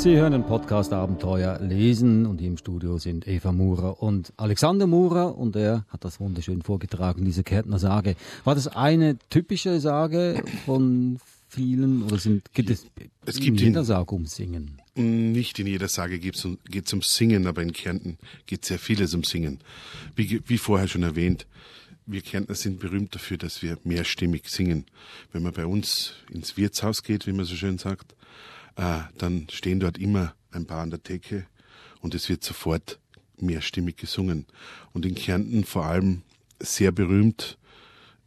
Sie 0.00 0.16
hören 0.16 0.32
den 0.32 0.44
Podcast 0.44 0.94
Abenteuer 0.94 1.58
lesen 1.60 2.24
und 2.24 2.40
im 2.40 2.56
Studio 2.56 2.96
sind 2.96 3.28
Eva 3.28 3.52
Murer 3.52 4.02
und 4.02 4.32
Alexander 4.38 4.86
Murer 4.86 5.36
und 5.36 5.56
er 5.56 5.84
hat 5.90 6.06
das 6.06 6.20
wunderschön 6.20 6.62
vorgetragen, 6.62 7.26
diese 7.26 7.44
Kärntner 7.44 7.78
Sage. 7.78 8.16
War 8.44 8.54
das 8.54 8.66
eine 8.66 9.18
typische 9.28 9.78
Sage 9.78 10.42
von 10.64 11.18
vielen 11.50 12.02
oder 12.04 12.16
sind, 12.16 12.50
geht 12.54 12.70
es, 12.70 12.86
es 13.26 13.40
gibt 13.40 13.60
in 13.60 13.66
jeder 13.66 13.84
Sage 13.84 14.14
um 14.14 14.24
Singen? 14.24 14.80
Nicht 14.94 15.58
in 15.58 15.66
jeder 15.66 15.88
Sage 15.88 16.18
geht 16.18 16.36
es 16.36 16.46
um, 16.46 16.56
ums 16.92 17.14
Singen, 17.14 17.46
aber 17.46 17.60
in 17.60 17.74
Kärnten 17.74 18.16
geht 18.46 18.64
sehr 18.64 18.78
vieles 18.78 19.12
um 19.12 19.22
Singen. 19.22 19.58
Wie, 20.16 20.40
wie 20.46 20.56
vorher 20.56 20.88
schon 20.88 21.02
erwähnt, 21.02 21.46
wir 22.06 22.22
Kärntner 22.22 22.54
sind 22.54 22.80
berühmt 22.80 23.14
dafür, 23.14 23.36
dass 23.36 23.62
wir 23.62 23.76
mehrstimmig 23.84 24.48
singen. 24.48 24.86
Wenn 25.30 25.42
man 25.42 25.52
bei 25.52 25.66
uns 25.66 26.14
ins 26.32 26.56
Wirtshaus 26.56 27.02
geht, 27.02 27.26
wie 27.26 27.32
man 27.32 27.44
so 27.44 27.54
schön 27.54 27.76
sagt, 27.76 28.14
dann 28.80 29.46
stehen 29.50 29.78
dort 29.78 29.98
immer 29.98 30.34
ein 30.52 30.66
paar 30.66 30.80
an 30.80 30.90
der 30.90 31.02
Theke 31.02 31.46
und 32.00 32.14
es 32.14 32.28
wird 32.28 32.42
sofort 32.42 32.98
mehrstimmig 33.36 33.96
gesungen. 33.96 34.46
Und 34.92 35.04
in 35.04 35.14
Kärnten 35.14 35.64
vor 35.64 35.84
allem 35.84 36.22
sehr 36.60 36.90
berühmt 36.90 37.58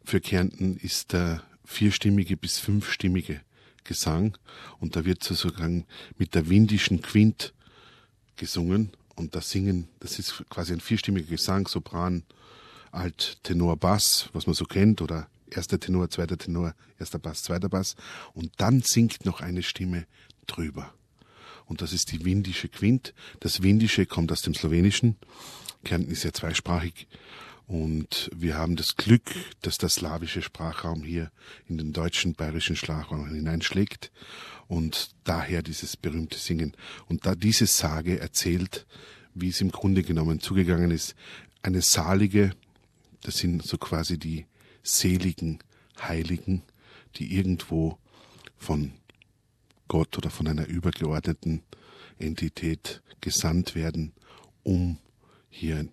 für 0.03 0.22
Kärnten 0.22 0.77
ist 0.77 1.13
der 1.13 1.41
vierstimmige 1.65 2.38
bis 2.38 2.60
fünfstimmige 2.60 3.41
Gesang 3.83 4.38
und 4.79 4.95
da 4.95 5.05
wird 5.05 5.24
sozusagen 5.24 5.86
mit 6.17 6.36
der 6.36 6.50
windischen 6.50 7.01
Quint 7.01 7.53
gesungen 8.36 8.91
und 9.15 9.36
das 9.36 9.50
Singen, 9.50 9.88
das 10.00 10.19
ist 10.19 10.43
quasi 10.50 10.74
ein 10.74 10.79
vierstimmiger 10.79 11.27
Gesang, 11.27 11.67
Sopran, 11.67 12.24
Alt, 12.91 13.39
Tenor, 13.43 13.75
Bass, 13.77 14.29
was 14.33 14.45
man 14.45 14.53
so 14.53 14.65
kennt 14.65 15.01
oder 15.01 15.27
erster 15.55 15.79
Tenor, 15.79 16.10
zweiter 16.10 16.38
Tenor, 16.38 16.75
erster 17.00 17.19
Bass, 17.19 17.43
zweiter 17.43 17.69
Bass 17.69 17.95
und 18.33 18.51
dann 18.57 18.81
singt 18.81 19.25
noch 19.25 19.41
eine 19.41 19.63
Stimme 19.63 20.05
drüber. 20.48 20.93
Und 21.65 21.81
das 21.81 21.93
ist 21.93 22.12
die 22.12 22.25
windische 22.25 22.67
Quint. 22.67 23.13
Das 23.39 23.63
Windische 23.63 24.05
kommt 24.05 24.31
aus 24.31 24.41
dem 24.41 24.53
Slowenischen. 24.53 25.15
Kärnten 25.83 26.12
ist 26.12 26.24
ja 26.24 26.33
zweisprachig. 26.33 27.07
Und 27.67 28.29
wir 28.36 28.57
haben 28.57 28.75
das 28.75 28.98
Glück, 28.98 29.31
dass 29.62 29.77
der 29.77 29.89
slawische 29.89 30.41
Sprachraum 30.41 31.03
hier 31.03 31.31
in 31.67 31.77
den 31.77 31.93
deutschen 31.93 32.33
bayerischen 32.33 32.75
Sprachraum 32.75 33.27
hineinschlägt 33.27 34.12
und 34.67 35.12
daher 35.24 35.63
dieses 35.63 35.95
berühmte 35.95 36.38
Singen. 36.38 36.75
Und 37.07 37.25
da 37.25 37.36
diese 37.36 37.65
Sage 37.65 38.19
erzählt, 38.19 38.86
wie 39.33 39.50
es 39.50 39.62
im 39.62 39.72
Grunde 39.72 40.03
genommen 40.03 40.41
zugegangen 40.41 40.91
ist, 40.91 41.15
eine 41.62 41.81
salige, 41.81 42.51
das 43.22 43.38
sind 43.38 43.63
so 43.63 43.77
quasi 43.77 44.17
die 44.17 44.45
seligen 44.84 45.60
Heiligen, 46.00 46.63
die 47.16 47.36
irgendwo 47.36 47.98
von 48.58 48.92
Gott 49.88 50.18
oder 50.18 50.30
von 50.30 50.48
einer 50.48 50.68
übergeordneten 50.68 51.63
Entität 52.20 53.02
gesandt 53.22 53.75
werden, 53.75 54.13
um 54.63 54.98
hier 55.50 55.88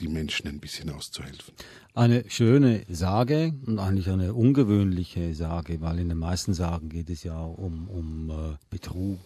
die 0.00 0.08
Menschen 0.08 0.48
ein 0.48 0.60
bisschen 0.60 0.90
auszuhelfen. 0.90 1.54
Eine 1.94 2.28
schöne 2.28 2.84
Sage 2.88 3.54
und 3.64 3.78
eigentlich 3.78 4.10
eine 4.10 4.34
ungewöhnliche 4.34 5.34
Sage, 5.34 5.80
weil 5.80 5.98
in 5.98 6.10
den 6.10 6.18
meisten 6.18 6.52
Sagen 6.52 6.90
geht 6.90 7.08
es 7.08 7.22
ja 7.22 7.40
um, 7.40 7.88
um 7.88 8.30
äh, 8.30 8.56
Betrug, 8.68 9.18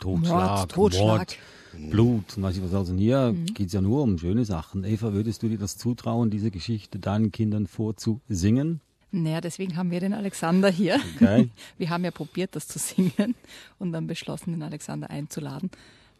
Totschlag, 0.00 0.58
Mord, 0.58 0.72
Totschlag. 0.72 1.18
Mord, 1.18 1.90
Blut. 1.90 2.42
Weiß 2.42 2.56
ich 2.56 2.62
was. 2.62 2.74
Also 2.74 2.94
hier 2.94 3.32
mhm. 3.32 3.46
geht 3.46 3.68
es 3.68 3.72
ja 3.72 3.80
nur 3.80 4.02
um 4.02 4.18
schöne 4.18 4.44
Sachen. 4.44 4.84
Eva, 4.84 5.12
würdest 5.12 5.42
du 5.42 5.48
dir 5.48 5.58
das 5.58 5.76
zutrauen, 5.76 6.30
diese 6.30 6.50
Geschichte 6.50 6.98
deinen 6.98 7.32
Kindern 7.32 7.66
vorzusingen? 7.66 8.80
Naja, 9.12 9.40
deswegen 9.40 9.76
haben 9.76 9.90
wir 9.90 10.00
den 10.00 10.12
Alexander 10.12 10.68
hier. 10.68 11.00
Okay. 11.14 11.48
Wir 11.78 11.90
haben 11.90 12.04
ja 12.04 12.10
probiert, 12.10 12.56
das 12.56 12.66
zu 12.68 12.78
singen 12.78 13.34
und 13.78 13.92
dann 13.92 14.06
beschlossen, 14.06 14.52
den 14.52 14.62
Alexander 14.62 15.08
einzuladen, 15.10 15.70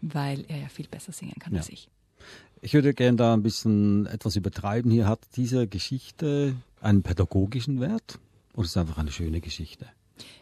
weil 0.01 0.45
er 0.49 0.59
ja 0.61 0.69
viel 0.69 0.87
besser 0.87 1.13
singen 1.13 1.35
kann 1.39 1.53
ja. 1.53 1.59
als 1.59 1.69
ich. 1.69 1.89
Ich 2.63 2.75
würde 2.75 2.95
gerne 2.95 3.17
da 3.17 3.35
ein 3.35 3.43
bisschen 3.43 4.07
etwas 4.07 4.37
übertreiben. 4.37 4.91
Hier 4.91 5.07
hat 5.07 5.21
diese 5.37 5.67
Geschichte 5.67 6.55
einen 6.81 7.03
pädagogischen 7.03 7.81
Wert 7.81 8.19
oder 8.55 8.65
ist 8.65 8.71
es 8.71 8.77
einfach 8.77 8.99
eine 8.99 9.13
schöne 9.13 9.41
Geschichte? 9.41 9.87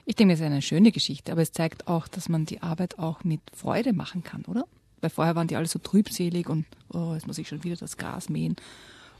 Ich 0.04 0.16
denke, 0.16 0.34
es 0.34 0.40
ist 0.40 0.46
eine 0.46 0.62
schöne 0.62 0.92
Geschichte, 0.92 1.32
aber 1.32 1.42
es 1.42 1.52
zeigt 1.52 1.88
auch, 1.88 2.08
dass 2.08 2.28
man 2.28 2.46
die 2.46 2.62
Arbeit 2.62 2.98
auch 2.98 3.24
mit 3.24 3.40
Freude 3.54 3.92
machen 3.92 4.22
kann, 4.22 4.44
oder? 4.44 4.64
Weil 5.00 5.10
vorher 5.10 5.34
waren 5.34 5.48
die 5.48 5.56
alle 5.56 5.66
so 5.66 5.78
trübselig 5.78 6.48
und 6.48 6.66
oh, 6.92 7.12
jetzt 7.14 7.26
muss 7.26 7.38
ich 7.38 7.48
schon 7.48 7.64
wieder 7.64 7.76
das 7.76 7.96
Gras 7.96 8.28
mähen. 8.28 8.56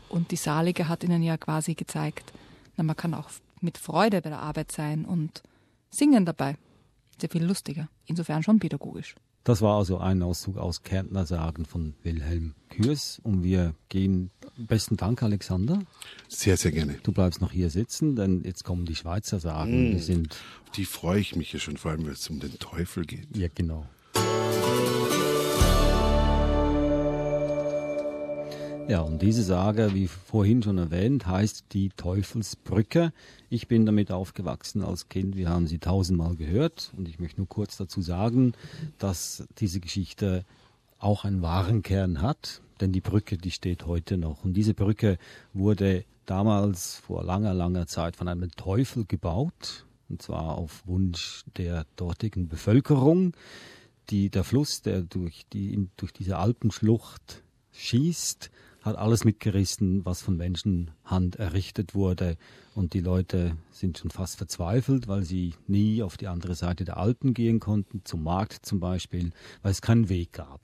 Und 0.09 0.31
die 0.31 0.37
Salige 0.37 0.89
hat 0.89 1.05
ihnen 1.05 1.23
ja 1.23 1.37
quasi 1.37 1.75
gezeigt, 1.75 2.33
na, 2.77 2.85
man 2.85 2.97
kann 2.97 3.15
auch 3.15 3.31
mit 3.61 3.79
Freude 3.79 4.23
bei 4.23 4.31
der 4.31 4.41
Arbeit 4.41 4.73
sein 4.73 5.05
und 5.05 5.43
singen 5.91 6.25
dabei. 6.25 6.57
Sehr 7.19 7.31
viel 7.31 7.45
lustiger. 7.45 7.89
Insofern 8.07 8.43
schon 8.43 8.59
pädagogisch. 8.59 9.15
Das 9.45 9.61
war 9.61 9.77
also 9.77 9.99
ein 9.99 10.23
Auszug 10.23 10.57
aus 10.57 10.83
Kärntner 10.83 11.27
Sagen 11.27 11.67
von 11.67 11.95
Wilhelm 12.03 12.55
Kürs. 12.71 13.21
Und 13.23 13.45
wir 13.45 13.75
gehen. 13.91 14.31
Besten 14.57 14.97
Dank, 14.97 15.23
Alexander. 15.23 15.81
Sehr, 16.29 16.57
sehr 16.57 16.73
gerne. 16.73 16.99
Du 17.03 17.13
bleibst 17.13 17.41
noch 17.43 17.53
hier 17.53 17.69
sitzen, 17.69 18.17
denn 18.17 18.43
jetzt 18.45 18.65
kommen 18.65 18.87
die 18.87 18.95
Schweizer 18.95 19.41
Sagen. 19.41 19.91
Mm, 19.91 19.93
die 19.93 19.99
sind. 19.99 20.37
Die 20.77 20.87
freue 20.87 21.21
ich 21.21 21.37
mich 21.37 21.53
ja 21.53 21.59
schon, 21.59 21.77
vor 21.77 21.91
allem, 21.91 22.07
wenn 22.07 22.13
es 22.13 22.29
um 22.31 22.41
den 22.41 22.59
Teufel 22.59 23.05
geht. 23.05 23.37
Ja, 23.37 23.49
genau. 23.55 23.87
Ja, 28.87 29.01
und 29.01 29.23
diese 29.23 29.43
Sage, 29.43 29.95
wie 29.95 30.09
vorhin 30.09 30.63
schon 30.63 30.77
erwähnt, 30.77 31.27
heißt 31.27 31.73
die 31.73 31.89
Teufelsbrücke. 31.89 33.15
Ich 33.49 33.67
bin 33.67 33.87
damit 33.87 34.13
aufgewachsen 34.13 34.83
als 34.83 35.09
Kind. 35.09 35.37
Wir 35.37 35.49
haben 35.49 35.67
sie 35.67 35.79
tausendmal 35.79 36.37
gehört. 36.37 36.93
Und 36.95 37.09
ich 37.09 37.19
möchte 37.19 37.41
nur 37.41 37.49
kurz 37.49 37.79
dazu 37.79 38.03
sagen, 38.03 38.53
dass 38.99 39.49
diese 39.57 39.81
Geschichte 39.81 40.45
auch 40.99 41.25
einen 41.25 41.41
wahren 41.41 41.83
Kern 41.83 42.21
hat. 42.21 42.61
Denn 42.79 42.93
die 42.93 43.01
Brücke, 43.01 43.39
die 43.39 43.53
steht 43.53 43.87
heute 43.87 44.19
noch. 44.19 44.45
Und 44.45 44.53
diese 44.53 44.75
Brücke 44.75 45.17
wurde 45.55 46.05
damals 46.27 46.97
vor 46.97 47.25
langer, 47.25 47.55
langer 47.55 47.87
Zeit 47.87 48.17
von 48.17 48.29
einem 48.29 48.51
Teufel 48.51 49.07
gebaut. 49.07 49.87
Und 50.11 50.21
zwar 50.21 50.59
auf 50.59 50.87
Wunsch 50.87 51.45
der 51.57 51.87
dortigen 51.97 52.49
Bevölkerung. 52.49 53.33
Die, 54.11 54.29
der 54.29 54.45
Fluss, 54.45 54.83
der 54.83 55.01
durch, 55.01 55.47
die, 55.55 55.89
durch 55.97 56.13
diese 56.13 56.37
Alpenschlucht 56.37 57.43
schießt, 57.73 58.51
hat 58.85 58.97
alles 58.97 59.25
mitgerissen, 59.25 60.05
was 60.05 60.21
von 60.21 60.37
Menschenhand 60.37 61.37
errichtet 61.37 61.95
wurde. 61.95 62.37
Und 62.75 62.93
die 62.93 63.01
Leute 63.01 63.57
sind 63.73 63.97
schon 63.97 64.11
fast 64.11 64.37
verzweifelt, 64.37 65.09
weil 65.09 65.23
sie 65.23 65.55
nie 65.67 66.03
auf 66.03 66.19
die 66.19 66.29
andere 66.29 66.55
Seite 66.55 66.85
der 66.85 66.99
Alpen 66.99 67.33
gehen 67.33 67.61
konnten, 67.61 68.03
zum 68.05 68.23
Markt 68.23 68.67
zum 68.67 68.81
Beispiel, 68.81 69.33
weil 69.63 69.73
es 69.73 69.81
keinen 69.81 70.11
Weg 70.11 70.35
gab. 70.35 70.61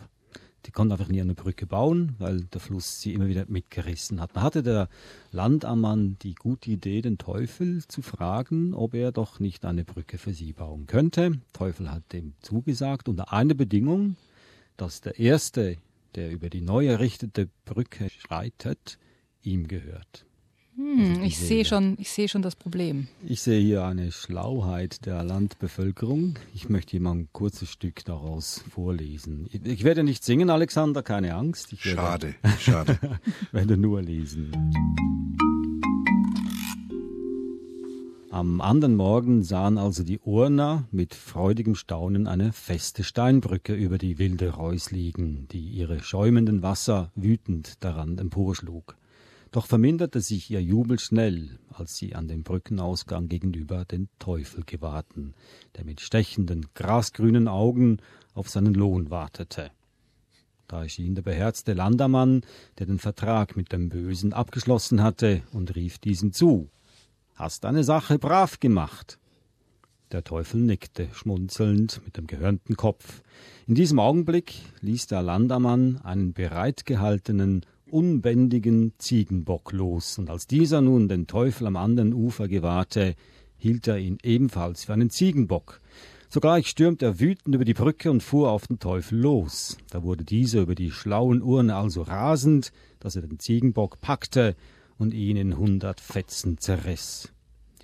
Die 0.67 0.71
konnten 0.71 0.93
einfach 0.93 1.09
nie 1.09 1.23
eine 1.23 1.35
Brücke 1.35 1.65
bauen, 1.67 2.15
weil 2.19 2.43
der 2.43 2.61
Fluss 2.61 3.01
sie 3.01 3.15
immer 3.15 3.29
wieder 3.29 3.47
mitgerissen 3.49 4.21
hat. 4.21 4.37
Da 4.37 4.43
hatte 4.43 4.63
der 4.63 4.91
Landammann 5.33 6.19
die 6.21 6.35
gute 6.35 6.71
Idee, 6.71 7.01
den 7.01 7.17
Teufel 7.17 7.83
zu 7.89 8.03
fragen, 8.03 8.75
ob 8.75 8.93
er 8.93 9.13
doch 9.13 9.41
nicht 9.41 9.65
eine 9.65 9.85
Brücke 9.85 10.19
für 10.19 10.35
sie 10.35 10.53
bauen 10.53 10.87
könnte. 10.87 11.41
Teufel 11.55 11.91
hat 11.91 12.13
dem 12.13 12.35
zugesagt 12.43 13.09
unter 13.09 13.33
einer 13.33 13.55
Bedingung, 13.55 14.17
dass 14.77 15.01
der 15.01 15.19
erste 15.19 15.79
der 16.17 16.31
über 16.31 16.51
die 16.51 16.61
neu 16.61 16.87
errichtete 16.87 17.49
Brücke 17.65 18.09
schreitet, 18.11 18.99
ihm 19.43 19.69
gehört. 19.69 20.27
Hm, 20.77 21.11
also 21.11 21.23
ich 21.23 21.39
sehe 21.39 21.65
schon, 21.65 21.97
ich 21.99 22.11
sehe 22.11 22.29
schon 22.29 22.43
das 22.43 22.57
Problem. 22.57 23.09
Ich 23.27 23.43
sehe 23.43 23.61
hier 23.61 23.85
eine 23.85 24.13
Schlauheit 24.13 25.05
der 25.05 25.23
Landbevölkerung. 25.23 26.39
Ich 26.55 26.69
möchte 26.69 26.93
hier 26.93 27.01
mal 27.01 27.13
ein 27.13 27.29
kurzes 27.33 27.71
Stück 27.71 28.05
daraus 28.05 28.65
vorlesen. 28.71 29.47
Ich, 29.53 29.65
ich 29.65 29.85
werde 29.85 30.05
nicht 30.05 30.25
singen, 30.25 30.49
Alexander, 30.49 31.03
keine 31.03 31.35
Angst. 31.35 31.73
Ich 31.73 31.85
werde, 31.85 31.97
schade, 32.01 32.35
schade. 32.59 32.99
werde 33.53 33.77
nur 33.77 34.01
lesen. 34.01 34.53
Am 38.33 38.61
anderen 38.61 38.95
Morgen 38.95 39.43
sahen 39.43 39.77
also 39.77 40.05
die 40.05 40.21
Urner 40.21 40.87
mit 40.93 41.17
freudigem 41.17 41.75
Staunen 41.75 42.29
eine 42.29 42.53
feste 42.53 43.03
Steinbrücke 43.03 43.75
über 43.75 43.99
die 43.99 44.21
wilde 44.21 44.51
Reuss 44.51 44.93
liegen, 44.93 45.49
die 45.51 45.67
ihre 45.71 46.01
schäumenden 46.01 46.63
Wasser 46.63 47.11
wütend 47.17 47.83
daran 47.83 48.19
emporschlug. 48.19 48.97
Doch 49.51 49.67
verminderte 49.67 50.21
sich 50.21 50.49
ihr 50.49 50.63
Jubel 50.63 51.01
schnell, 51.01 51.59
als 51.71 51.97
sie 51.97 52.15
an 52.15 52.29
dem 52.29 52.45
Brückenausgang 52.45 53.27
gegenüber 53.27 53.85
den 53.85 54.09
Teufel 54.21 54.63
gewahrten, 54.65 55.35
der 55.77 55.85
mit 55.85 56.01
stechenden, 56.01 56.67
grasgrünen 56.75 57.49
Augen 57.49 57.99
auf 58.35 58.49
seinen 58.49 58.75
Lohn 58.75 59.11
wartete. 59.11 59.73
Da 60.69 60.85
erschien 60.85 61.17
der 61.17 61.23
beherzte 61.23 61.73
Landermann, 61.73 62.43
der 62.79 62.87
den 62.87 63.01
Vertrag 63.01 63.57
mit 63.57 63.73
dem 63.73 63.89
Bösen 63.89 64.33
abgeschlossen 64.33 65.03
hatte, 65.03 65.43
und 65.51 65.75
rief 65.75 65.99
diesem 65.99 66.33
zu 66.33 66.71
Hast 67.41 67.65
deine 67.65 67.85
Sache 67.85 68.19
brav 68.19 68.61
gemacht. 68.61 69.19
Der 70.13 70.23
Teufel 70.23 70.61
nickte 70.61 71.09
schmunzelnd 71.15 72.03
mit 72.05 72.19
dem 72.19 72.27
gehörnten 72.27 72.77
Kopf. 72.77 73.23
In 73.67 73.75
diesem 73.75 73.99
Augenblick 73.99 74.57
ließ 74.83 75.07
der 75.07 75.23
Landermann 75.23 76.03
einen 76.05 76.35
bereitgehaltenen 76.35 77.65
unbändigen 77.91 78.93
Ziegenbock 78.99 79.73
los, 79.73 80.19
und 80.19 80.29
als 80.29 80.49
dieser 80.49 80.83
nun 80.83 81.09
den 81.09 81.29
Teufel 81.29 81.67
am 81.67 81.77
anderen 81.77 82.13
Ufer 82.13 82.47
gewahrte, 82.47 83.15
hielt 83.57 83.89
er 83.89 83.97
ihn 83.97 84.19
ebenfalls 84.23 84.85
für 84.85 84.93
einen 84.93 85.09
Ziegenbock. 85.09 85.81
Sogleich 86.29 86.67
stürmte 86.67 87.07
er 87.07 87.21
wütend 87.21 87.55
über 87.55 87.65
die 87.65 87.73
Brücke 87.73 88.11
und 88.11 88.23
fuhr 88.23 88.51
auf 88.51 88.67
den 88.67 88.81
Teufel 88.81 89.19
los. 89.19 89.79
Da 89.89 90.03
wurde 90.03 90.25
dieser 90.25 90.61
über 90.61 90.75
die 90.75 90.91
schlauen 90.91 91.41
Urne 91.41 91.75
also 91.75 92.03
rasend, 92.03 92.71
dass 92.99 93.17
er 93.17 93.23
den 93.23 93.39
Ziegenbock 93.39 94.03
packte 94.03 94.57
und 95.01 95.15
ihn 95.15 95.37
in 95.37 95.57
hundert 95.57 95.99
Fetzen 95.99 96.59
zerriss. 96.59 97.33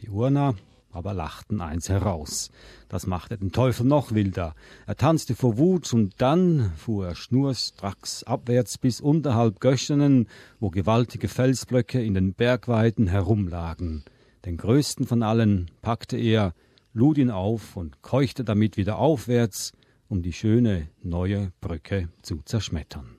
Die 0.02 0.10
Urner 0.10 0.54
aber 0.90 1.12
lachten 1.12 1.60
eins 1.60 1.88
heraus. 1.88 2.50
Das 2.88 3.06
machte 3.06 3.36
den 3.36 3.52
Teufel 3.52 3.84
noch 3.84 4.12
wilder. 4.12 4.54
Er 4.86 4.96
tanzte 4.96 5.34
vor 5.34 5.58
Wut 5.58 5.92
und 5.92 6.14
dann 6.18 6.72
fuhr 6.76 7.08
er 7.08 7.14
schnurstracks 7.14 8.22
abwärts 8.24 8.78
bis 8.78 9.00
unterhalb 9.00 9.60
Göschenen, 9.60 10.28
wo 10.60 10.70
gewaltige 10.70 11.28
Felsblöcke 11.28 12.02
in 12.02 12.14
den 12.14 12.32
Bergweiden 12.32 13.08
herumlagen. 13.08 14.04
Den 14.44 14.56
größten 14.56 15.06
von 15.06 15.22
allen 15.22 15.70
packte 15.82 16.16
er, 16.16 16.54
lud 16.92 17.18
ihn 17.18 17.30
auf 17.30 17.76
und 17.76 18.00
keuchte 18.02 18.44
damit 18.44 18.76
wieder 18.76 18.98
aufwärts, 18.98 19.72
um 20.08 20.22
die 20.22 20.32
schöne 20.32 20.88
neue 21.02 21.52
Brücke 21.60 22.08
zu 22.22 22.40
zerschmettern. 22.44 23.16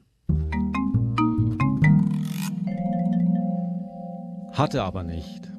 Hatte 4.57 4.83
aber 4.83 5.03
nicht. 5.03 5.51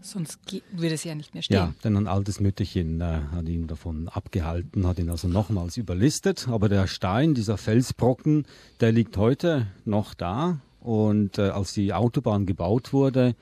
Sonst 0.00 0.40
würde 0.72 0.94
es 0.94 1.04
ja 1.04 1.14
nicht 1.14 1.32
mehr 1.32 1.44
stehen. 1.44 1.56
Ja, 1.56 1.74
denn 1.84 1.96
ein 1.96 2.08
altes 2.08 2.40
Mütterchen 2.40 3.00
äh, 3.00 3.20
hat 3.30 3.48
ihn 3.48 3.68
davon 3.68 4.08
abgehalten, 4.08 4.84
hat 4.84 4.98
ihn 4.98 5.08
also 5.10 5.28
nochmals 5.28 5.76
überlistet. 5.76 6.48
Aber 6.48 6.68
der 6.68 6.88
Stein, 6.88 7.34
dieser 7.34 7.56
Felsbrocken, 7.56 8.46
der 8.80 8.90
liegt 8.90 9.16
heute 9.16 9.68
noch 9.84 10.14
da. 10.14 10.58
Und 10.80 11.38
äh, 11.38 11.50
als 11.50 11.72
die 11.74 11.92
Autobahn 11.92 12.44
gebaut 12.44 12.92
wurde, 12.92 13.36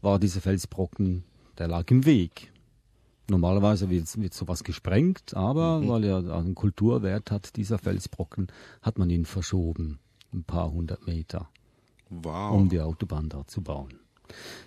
war 0.00 0.18
dieser 0.18 0.40
Felsbrocken, 0.40 1.24
der 1.58 1.68
lag 1.68 1.90
im 1.90 2.06
Weg. 2.06 2.50
Normalerweise 3.28 3.90
wird, 3.90 4.18
wird 4.18 4.32
sowas 4.32 4.64
gesprengt, 4.64 5.34
aber 5.34 5.80
mhm. 5.80 5.88
weil 5.88 6.04
er 6.04 6.16
einen 6.34 6.54
Kulturwert 6.54 7.30
hat, 7.30 7.56
dieser 7.56 7.78
Felsbrocken, 7.78 8.46
hat 8.80 8.98
man 8.98 9.10
ihn 9.10 9.26
verschoben. 9.26 9.98
Ein 10.32 10.44
paar 10.44 10.70
hundert 10.70 11.06
Meter. 11.06 11.50
Wow. 12.08 12.52
Um 12.52 12.68
die 12.70 12.80
Autobahn 12.80 13.28
da 13.28 13.46
zu 13.46 13.60
bauen. 13.60 14.05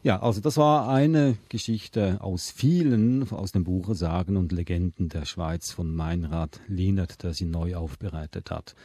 Ja, 0.04 0.22
also 0.22 0.42
das 0.42 0.58
war 0.58 0.89
eine 0.89 1.38
Geschichte 1.50 2.22
aus 2.22 2.51
vielen 2.51 3.30
aus 3.32 3.51
dem 3.51 3.63
Buche 3.63 3.96
Sagen 3.96 4.38
und 4.38 4.51
Legenden 4.51 5.10
der 5.10 5.25
Schweiz 5.25 5.72
von 5.72 5.94
Meinrad 5.94 6.60
Lienert, 6.68 7.24
der 7.24 7.34
sie 7.34 7.46
neu 7.46 7.75
aufbereitet 7.75 8.51
hat. 8.51 8.75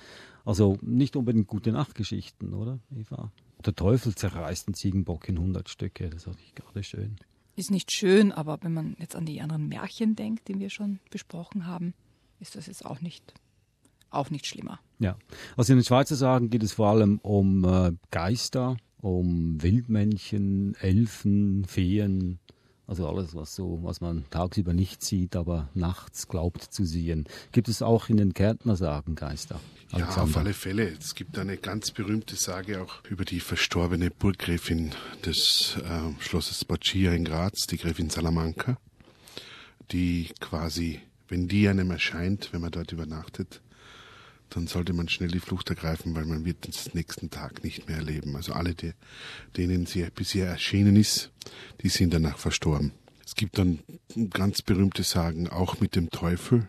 Also 0.45 0.79
nicht 0.83 1.17
unbedingt 1.17 1.47
gute 1.47 1.73
Nachtgeschichten, 1.73 2.53
oder, 2.53 2.79
Eva? 2.95 3.31
Der 3.65 3.75
Teufel 3.75 4.15
zerreißt 4.15 4.69
einen 4.69 4.75
Ziegenbock 4.75 5.29
in 5.29 5.39
hundert 5.39 5.71
Stücke, 5.71 6.11
das 6.11 6.25
fand 6.25 6.39
ich 6.41 6.55
gerade 6.55 6.83
schön. 6.83 7.17
Ist 7.57 7.71
nicht 7.71 7.93
schön, 7.93 8.33
aber 8.33 8.59
wenn 8.63 8.75
man 8.75 8.97
jetzt 8.99 9.17
an 9.17 9.25
die 9.25 9.41
anderen 9.41 9.69
Märchen 9.69 10.17
denkt, 10.17 10.49
die 10.49 10.59
wir 10.59 10.71
schon 10.71 10.99
besprochen 11.11 11.67
haben, 11.67 11.95
ist 12.41 12.57
das 12.57 12.67
jetzt 12.67 12.85
auch 12.85 13.01
nicht, 13.01 13.33
auch 14.11 14.29
nicht 14.29 14.47
schlimmer. 14.47 14.81
Ja, 14.99 15.17
also 15.57 15.73
in 15.73 15.79
den 15.79 15.85
Schweizer 15.85 16.17
Sagen 16.17 16.51
geht 16.51 16.63
es 16.63 16.73
vor 16.73 16.89
allem 16.89 17.19
um 17.19 17.65
äh, 17.65 17.93
Geister, 18.11 18.77
um 19.05 19.63
Wildmännchen, 19.63 20.75
Elfen, 20.81 21.67
Feen, 21.67 22.39
also 22.87 23.07
alles, 23.07 23.35
was 23.35 23.55
so, 23.55 23.81
was 23.83 24.01
man 24.01 24.25
tagsüber 24.31 24.73
nicht 24.73 25.03
sieht, 25.03 25.37
aber 25.37 25.69
nachts 25.75 26.27
glaubt 26.27 26.63
zu 26.63 26.87
sehen. 26.87 27.27
Gibt 27.53 27.69
es 27.69 27.83
auch 27.83 28.09
in 28.09 28.17
den 28.17 28.33
Kärntner 28.33 28.77
Sagen 28.77 29.15
Geister? 29.15 29.61
Alexander? 29.93 30.17
Ja, 30.17 30.23
auf 30.23 30.37
alle 30.39 30.55
Fälle. 30.55 30.89
Es 30.99 31.15
gibt 31.15 31.39
eine 31.39 31.59
ganz 31.59 31.91
berühmte 31.91 32.37
Sage 32.37 32.81
auch 32.81 33.05
über 33.05 33.27
die 33.27 33.41
verstorbene 33.41 34.11
Burggräfin 34.11 34.93
des 35.25 35.77
äh, 35.85 36.23
Schlosses 36.23 36.65
Boccia 36.65 37.13
in 37.13 37.25
Graz, 37.25 37.67
die 37.67 37.77
Gräfin 37.77 38.09
Salamanca, 38.09 38.79
die 39.93 40.31
quasi, 40.41 41.01
wenn 41.29 41.47
die 41.47 41.69
einem 41.69 41.91
erscheint, 41.91 42.55
wenn 42.55 42.63
man 42.63 42.71
dort 42.71 42.91
übernachtet, 42.93 43.61
dann 44.55 44.69
sollte 44.69 44.93
man 44.93 45.09
schnell 45.09 45.31
die 45.31 45.41
Flucht 45.41 45.69
ergreifen, 45.71 46.15
weil 46.15 46.27
man 46.27 46.45
wird 46.45 46.65
den 46.67 46.73
nächsten 46.93 47.29
Tag 47.29 47.65
nicht 47.65 47.89
mehr 47.89 47.97
erleben. 47.99 48.37
Also 48.37 48.53
alle, 48.53 48.75
die, 48.75 48.93
denen 49.57 49.87
sie 49.87 50.07
bisher 50.15 50.47
erschienen 50.47 50.95
ist, 50.95 51.33
die 51.83 51.89
sind 51.89 52.15
danach 52.15 52.39
verstorben. 52.39 52.93
Es 53.27 53.35
gibt 53.35 53.59
dann 53.59 53.81
ganz 54.31 54.63
berühmte 54.63 55.03
Sagen, 55.03 55.49
auch 55.49 55.81
mit 55.81 55.97
dem 55.97 56.11
Teufel, 56.11 56.69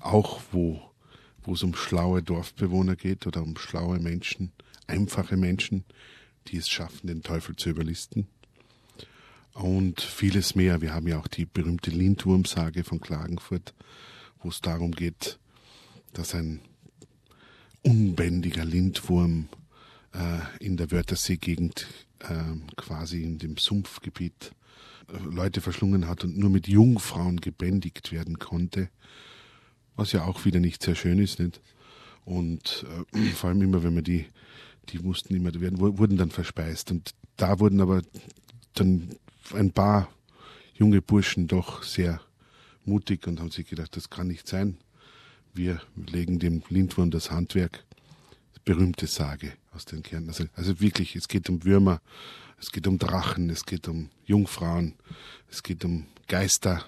auch 0.00 0.42
wo, 0.52 0.82
wo 1.42 1.54
es 1.54 1.62
um 1.62 1.74
schlaue 1.74 2.22
Dorfbewohner 2.22 2.94
geht 2.94 3.26
oder 3.26 3.42
um 3.42 3.56
schlaue 3.56 3.98
Menschen, 3.98 4.52
einfache 4.86 5.38
Menschen, 5.38 5.84
die 6.48 6.58
es 6.58 6.68
schaffen, 6.68 7.06
den 7.06 7.22
Teufel 7.22 7.56
zu 7.56 7.70
überlisten. 7.70 8.26
Und 9.54 10.02
vieles 10.02 10.54
mehr. 10.54 10.82
Wir 10.82 10.92
haben 10.92 11.08
ja 11.08 11.18
auch 11.18 11.28
die 11.28 11.46
berühmte 11.46 11.90
Lindwurmsage 11.90 12.84
von 12.84 13.00
Klagenfurt, 13.00 13.72
wo 14.40 14.50
es 14.50 14.60
darum 14.60 14.92
geht, 14.92 15.38
dass 16.16 16.34
ein 16.34 16.60
unbändiger 17.82 18.64
Lindwurm 18.64 19.48
äh, 20.14 20.64
in 20.64 20.76
der 20.76 20.90
Wörthersee-Gegend 20.90 21.86
äh, 22.20 22.56
quasi 22.76 23.22
in 23.22 23.38
dem 23.38 23.58
Sumpfgebiet 23.58 24.52
äh, 25.08 25.18
Leute 25.18 25.60
verschlungen 25.60 26.08
hat 26.08 26.24
und 26.24 26.38
nur 26.38 26.48
mit 26.48 26.68
Jungfrauen 26.68 27.40
gebändigt 27.40 28.12
werden 28.12 28.38
konnte, 28.38 28.88
was 29.94 30.12
ja 30.12 30.24
auch 30.24 30.44
wieder 30.46 30.58
nicht 30.58 30.82
sehr 30.82 30.94
schön 30.94 31.18
ist, 31.18 31.38
nicht? 31.38 31.60
Und 32.24 32.84
äh, 33.14 33.20
vor 33.34 33.50
allem 33.50 33.62
immer, 33.62 33.82
wenn 33.82 33.94
man 33.94 34.02
die, 34.02 34.26
die 34.88 34.98
mussten 34.98 35.34
immer, 35.34 35.54
werden, 35.60 35.78
wurden 35.78 36.16
dann 36.16 36.30
verspeist. 36.30 36.90
Und 36.90 37.14
da 37.36 37.60
wurden 37.60 37.80
aber 37.80 38.02
dann 38.74 39.10
ein 39.54 39.70
paar 39.70 40.08
junge 40.74 41.02
Burschen 41.02 41.46
doch 41.46 41.82
sehr 41.84 42.20
mutig 42.84 43.26
und 43.28 43.38
haben 43.38 43.50
sich 43.50 43.68
gedacht, 43.68 43.96
das 43.96 44.10
kann 44.10 44.28
nicht 44.28 44.48
sein 44.48 44.78
wir 45.56 45.80
legen 45.96 46.38
dem 46.38 46.62
Lindwurm 46.68 47.10
das 47.10 47.30
Handwerk. 47.30 47.84
Berühmte 48.64 49.06
Sage 49.06 49.52
aus 49.72 49.84
den 49.84 50.02
Kernen. 50.02 50.28
Also, 50.28 50.44
also 50.56 50.80
wirklich, 50.80 51.14
es 51.14 51.28
geht 51.28 51.48
um 51.48 51.62
Würmer, 51.62 52.00
es 52.58 52.72
geht 52.72 52.88
um 52.88 52.98
Drachen, 52.98 53.48
es 53.48 53.64
geht 53.64 53.86
um 53.86 54.10
Jungfrauen, 54.24 54.94
es 55.48 55.62
geht 55.62 55.84
um 55.84 56.06
Geister, 56.26 56.84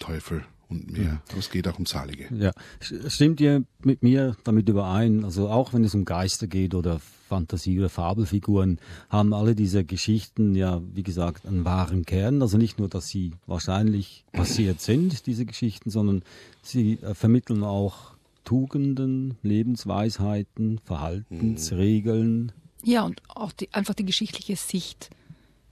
Teufel 0.00 0.44
und 0.68 0.90
mehr. 0.90 1.22
Aber 1.28 1.38
es 1.38 1.50
geht 1.50 1.68
auch 1.68 1.78
um 1.78 1.86
Salige. 1.86 2.28
Ja, 2.34 2.52
stimmt 2.80 3.40
ihr 3.40 3.64
mit 3.82 4.02
mir 4.02 4.36
damit 4.44 4.68
überein? 4.68 5.24
Also 5.24 5.48
auch 5.48 5.72
wenn 5.72 5.84
es 5.84 5.94
um 5.94 6.04
Geister 6.04 6.46
geht 6.46 6.74
oder 6.74 7.00
Fantasie- 7.28 7.78
oder 7.78 7.88
Fabelfiguren, 7.88 8.78
haben 9.08 9.32
alle 9.32 9.54
diese 9.54 9.84
Geschichten 9.84 10.54
ja, 10.54 10.80
wie 10.94 11.02
gesagt, 11.02 11.46
einen 11.46 11.64
wahren 11.64 12.04
Kern. 12.04 12.42
Also 12.42 12.58
nicht 12.58 12.78
nur, 12.78 12.88
dass 12.88 13.08
sie 13.08 13.32
wahrscheinlich 13.46 14.24
passiert 14.32 14.80
sind, 14.80 15.26
diese 15.26 15.46
Geschichten, 15.46 15.90
sondern 15.90 16.22
sie 16.62 16.98
äh, 17.02 17.14
vermitteln 17.14 17.64
auch 17.64 18.14
Tugenden, 18.44 19.38
Lebensweisheiten, 19.42 20.78
Verhaltensregeln. 20.84 22.52
Ja, 22.82 23.04
und 23.04 23.22
auch 23.28 23.52
die, 23.52 23.72
einfach 23.72 23.94
die 23.94 24.04
geschichtliche 24.04 24.56
Sicht, 24.56 25.10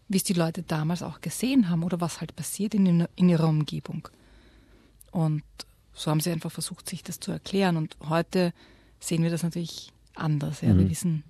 wie 0.09 0.16
es 0.16 0.24
die 0.24 0.33
Leute 0.33 0.62
damals 0.62 1.02
auch 1.02 1.20
gesehen 1.20 1.68
haben 1.68 1.83
oder 1.83 2.00
was 2.00 2.20
halt 2.20 2.35
passiert 2.35 2.74
in, 2.74 3.07
in 3.14 3.28
ihrer 3.28 3.48
Umgebung. 3.48 4.09
Und 5.12 5.44
so 5.92 6.11
haben 6.11 6.20
sie 6.20 6.31
einfach 6.31 6.51
versucht, 6.51 6.88
sich 6.88 7.03
das 7.03 7.20
zu 7.20 7.31
erklären. 7.31 7.77
Und 7.77 7.96
heute 8.09 8.53
sehen 8.98 9.22
wir 9.22 9.31
das 9.31 9.42
natürlich 9.42 9.92
anders. 10.14 10.62
Ja. 10.62 10.75
Mhm. 10.75 10.79
Wir 10.79 10.90
wissen. 10.90 11.25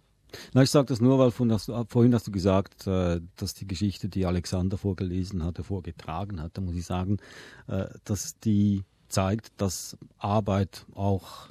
Na, 0.54 0.62
ich 0.62 0.70
sage 0.70 0.86
das 0.86 1.00
nur, 1.00 1.18
weil 1.18 1.30
von 1.30 1.50
das, 1.50 1.70
vorhin 1.88 2.14
hast 2.14 2.26
du 2.26 2.32
gesagt, 2.32 2.86
äh, 2.86 3.20
dass 3.36 3.52
die 3.52 3.66
Geschichte, 3.66 4.08
die 4.08 4.24
Alexander 4.24 4.78
vorgelesen 4.78 5.44
hatte, 5.44 5.62
vorgetragen 5.62 6.40
hat. 6.40 6.56
Da 6.56 6.62
muss 6.62 6.74
ich 6.74 6.86
sagen, 6.86 7.18
äh, 7.66 7.86
dass 8.04 8.38
die 8.38 8.84
zeigt, 9.08 9.52
dass 9.58 9.96
Arbeit 10.16 10.86
auch 10.94 11.50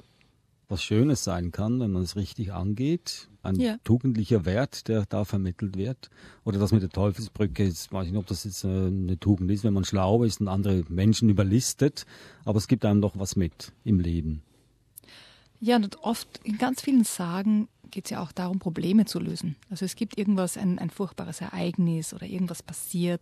was 0.68 0.82
Schönes 0.82 1.24
sein 1.24 1.52
kann, 1.52 1.80
wenn 1.80 1.92
man 1.92 2.02
es 2.02 2.16
richtig 2.16 2.52
angeht. 2.52 3.28
Ein 3.42 3.56
ja. 3.56 3.76
tugendlicher 3.84 4.44
Wert, 4.44 4.88
der 4.88 5.04
da 5.06 5.24
vermittelt 5.24 5.76
wird. 5.76 6.10
Oder 6.44 6.58
das 6.58 6.72
mit 6.72 6.82
der 6.82 6.90
Teufelsbrücke, 6.90 7.64
jetzt 7.64 7.92
weiß 7.92 8.06
ich 8.06 8.12
nicht, 8.12 8.20
ob 8.20 8.26
das 8.26 8.44
jetzt 8.44 8.64
äh, 8.64 8.68
eine 8.68 9.18
Tugend 9.18 9.50
ist, 9.50 9.64
wenn 9.64 9.74
man 9.74 9.84
schlau 9.84 10.22
ist 10.22 10.40
und 10.40 10.48
andere 10.48 10.84
Menschen 10.88 11.28
überlistet, 11.28 12.06
aber 12.44 12.58
es 12.58 12.68
gibt 12.68 12.84
einem 12.84 13.00
doch 13.00 13.18
was 13.18 13.36
mit 13.36 13.72
im 13.84 14.00
Leben. 14.00 14.42
Ja, 15.60 15.76
und 15.76 15.98
oft 16.02 16.40
in 16.42 16.58
ganz 16.58 16.80
vielen 16.82 17.04
Sagen 17.04 17.68
geht 17.90 18.06
es 18.06 18.10
ja 18.10 18.22
auch 18.22 18.32
darum, 18.32 18.58
Probleme 18.58 19.04
zu 19.04 19.20
lösen. 19.20 19.56
Also 19.70 19.84
es 19.84 19.94
gibt 19.94 20.18
irgendwas, 20.18 20.56
ein, 20.56 20.78
ein 20.78 20.90
furchtbares 20.90 21.40
Ereignis 21.40 22.12
oder 22.12 22.26
irgendwas 22.26 22.62
passiert. 22.62 23.20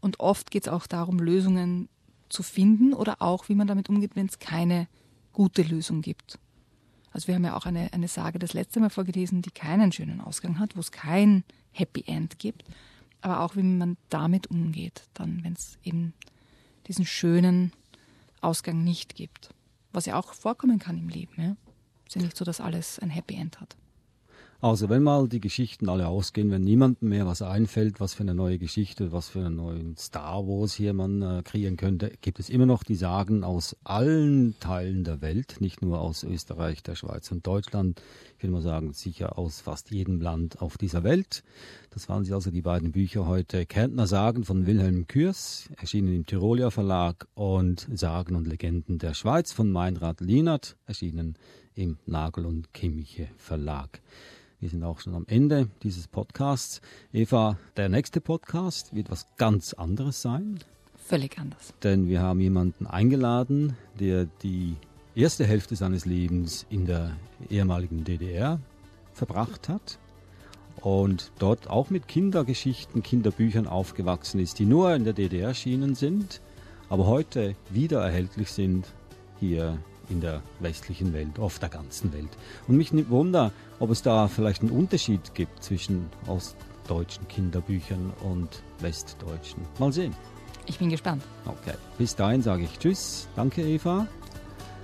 Und 0.00 0.20
oft 0.20 0.50
geht 0.50 0.66
es 0.66 0.72
auch 0.72 0.86
darum, 0.86 1.18
Lösungen 1.18 1.88
zu 2.28 2.42
finden 2.42 2.94
oder 2.94 3.22
auch, 3.22 3.48
wie 3.48 3.54
man 3.54 3.66
damit 3.66 3.88
umgeht, 3.88 4.14
wenn 4.14 4.26
es 4.26 4.38
keine 4.38 4.86
gute 5.32 5.62
Lösung 5.62 6.02
gibt. 6.02 6.38
Also 7.14 7.28
wir 7.28 7.36
haben 7.36 7.44
ja 7.44 7.56
auch 7.56 7.64
eine, 7.64 7.92
eine 7.92 8.08
Sage 8.08 8.40
das 8.40 8.54
letzte 8.54 8.80
Mal 8.80 8.90
vorgelesen, 8.90 9.40
die 9.40 9.52
keinen 9.52 9.92
schönen 9.92 10.20
Ausgang 10.20 10.58
hat, 10.58 10.74
wo 10.74 10.80
es 10.80 10.90
kein 10.90 11.44
Happy 11.70 12.02
End 12.08 12.40
gibt, 12.40 12.64
aber 13.20 13.40
auch 13.40 13.54
wie 13.54 13.62
man 13.62 13.96
damit 14.08 14.48
umgeht, 14.48 15.04
dann, 15.14 15.44
wenn 15.44 15.52
es 15.52 15.78
eben 15.84 16.12
diesen 16.88 17.06
schönen 17.06 17.72
Ausgang 18.40 18.82
nicht 18.82 19.14
gibt. 19.14 19.50
Was 19.92 20.06
ja 20.06 20.18
auch 20.18 20.34
vorkommen 20.34 20.80
kann 20.80 20.98
im 20.98 21.08
Leben. 21.08 21.32
Ja? 21.40 21.56
Ist 22.04 22.16
ja 22.16 22.22
nicht 22.22 22.36
so, 22.36 22.44
dass 22.44 22.60
alles 22.60 22.98
ein 22.98 23.10
Happy 23.10 23.36
End 23.36 23.60
hat. 23.60 23.76
Also 24.64 24.88
wenn 24.88 25.02
mal 25.02 25.28
die 25.28 25.40
Geschichten 25.40 25.90
alle 25.90 26.08
ausgehen, 26.08 26.50
wenn 26.50 26.62
niemandem 26.62 27.10
mehr 27.10 27.26
was 27.26 27.42
einfällt, 27.42 28.00
was 28.00 28.14
für 28.14 28.22
eine 28.22 28.34
neue 28.34 28.56
Geschichte, 28.58 29.12
was 29.12 29.28
für 29.28 29.40
einen 29.40 29.56
neuen 29.56 29.94
Star 29.98 30.46
Wars 30.46 30.72
hier 30.72 30.94
man 30.94 31.20
äh, 31.20 31.42
kreieren 31.44 31.76
könnte, 31.76 32.10
gibt 32.22 32.38
es 32.38 32.48
immer 32.48 32.64
noch 32.64 32.82
die 32.82 32.94
Sagen 32.94 33.44
aus 33.44 33.76
allen 33.84 34.58
Teilen 34.60 35.04
der 35.04 35.20
Welt, 35.20 35.56
nicht 35.60 35.82
nur 35.82 36.00
aus 36.00 36.22
Österreich, 36.24 36.82
der 36.82 36.94
Schweiz 36.94 37.30
und 37.30 37.46
Deutschland. 37.46 38.00
Ich 38.38 38.42
will 38.42 38.52
mal 38.52 38.62
sagen, 38.62 38.94
sicher 38.94 39.36
aus 39.38 39.60
fast 39.60 39.90
jedem 39.90 40.22
Land 40.22 40.62
auf 40.62 40.78
dieser 40.78 41.04
Welt. 41.04 41.44
Das 41.90 42.08
waren 42.08 42.24
sie 42.24 42.32
also 42.32 42.50
die 42.50 42.62
beiden 42.62 42.90
Bücher 42.90 43.26
heute. 43.26 43.66
Kärntner 43.66 44.06
Sagen 44.06 44.44
von 44.44 44.64
Wilhelm 44.64 45.06
Kürs, 45.06 45.68
erschienen 45.76 46.14
im 46.14 46.24
Tirolia 46.24 46.70
Verlag 46.70 47.28
und 47.34 47.86
Sagen 47.92 48.34
und 48.34 48.46
Legenden 48.46 48.96
der 48.96 49.12
Schweiz 49.12 49.52
von 49.52 49.70
Meinrad 49.70 50.22
Lienert, 50.22 50.78
erschienen 50.86 51.36
im 51.74 51.98
Nagel 52.06 52.46
und 52.46 52.72
Kimmiche 52.72 53.28
Verlag. 53.36 54.00
Wir 54.60 54.70
sind 54.70 54.84
auch 54.84 55.00
schon 55.00 55.14
am 55.14 55.26
Ende 55.28 55.68
dieses 55.82 56.08
Podcasts. 56.08 56.80
Eva, 57.12 57.58
der 57.76 57.88
nächste 57.88 58.20
Podcast 58.20 58.94
wird 58.94 59.10
was 59.10 59.26
ganz 59.36 59.74
anderes 59.74 60.22
sein. 60.22 60.60
Völlig 60.96 61.38
anders. 61.38 61.74
Denn 61.82 62.08
wir 62.08 62.22
haben 62.22 62.40
jemanden 62.40 62.86
eingeladen, 62.86 63.76
der 64.00 64.26
die 64.42 64.76
erste 65.14 65.44
Hälfte 65.44 65.76
seines 65.76 66.06
Lebens 66.06 66.66
in 66.70 66.86
der 66.86 67.16
ehemaligen 67.50 68.04
DDR 68.04 68.60
verbracht 69.12 69.68
hat 69.68 69.98
und 70.80 71.32
dort 71.38 71.68
auch 71.68 71.90
mit 71.90 72.08
Kindergeschichten, 72.08 73.02
Kinderbüchern 73.02 73.66
aufgewachsen 73.66 74.40
ist, 74.40 74.58
die 74.58 74.66
nur 74.66 74.94
in 74.94 75.04
der 75.04 75.12
DDR 75.12 75.48
erschienen 75.48 75.94
sind, 75.94 76.40
aber 76.88 77.06
heute 77.06 77.54
wieder 77.70 78.02
erhältlich 78.02 78.50
sind 78.50 78.86
hier 79.40 79.78
in 80.08 80.20
der 80.20 80.42
westlichen 80.60 81.12
Welt, 81.12 81.38
auf 81.38 81.58
der 81.58 81.68
ganzen 81.68 82.12
Welt. 82.12 82.30
Und 82.68 82.76
mich 82.76 82.92
nimmt 82.92 83.10
Wunder, 83.10 83.52
ob 83.78 83.90
es 83.90 84.02
da 84.02 84.28
vielleicht 84.28 84.62
einen 84.62 84.70
Unterschied 84.70 85.34
gibt 85.34 85.62
zwischen 85.62 86.06
ostdeutschen 86.26 87.26
Kinderbüchern 87.28 88.12
und 88.22 88.62
westdeutschen. 88.80 89.62
Mal 89.78 89.92
sehen. 89.92 90.14
Ich 90.66 90.78
bin 90.78 90.88
gespannt. 90.88 91.22
Okay, 91.44 91.74
bis 91.98 92.16
dahin 92.16 92.42
sage 92.42 92.64
ich 92.64 92.78
Tschüss. 92.78 93.28
Danke, 93.36 93.62
Eva. 93.62 94.06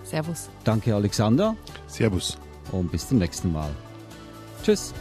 Servus. 0.05 0.51
Danke, 0.65 0.95
Alexander. 0.95 1.57
Servus. 1.87 2.37
Und 2.73 2.91
bis 2.91 3.09
zum 3.09 3.19
nächsten 3.19 3.53
Mal. 3.53 3.71
Tschüss. 4.63 4.93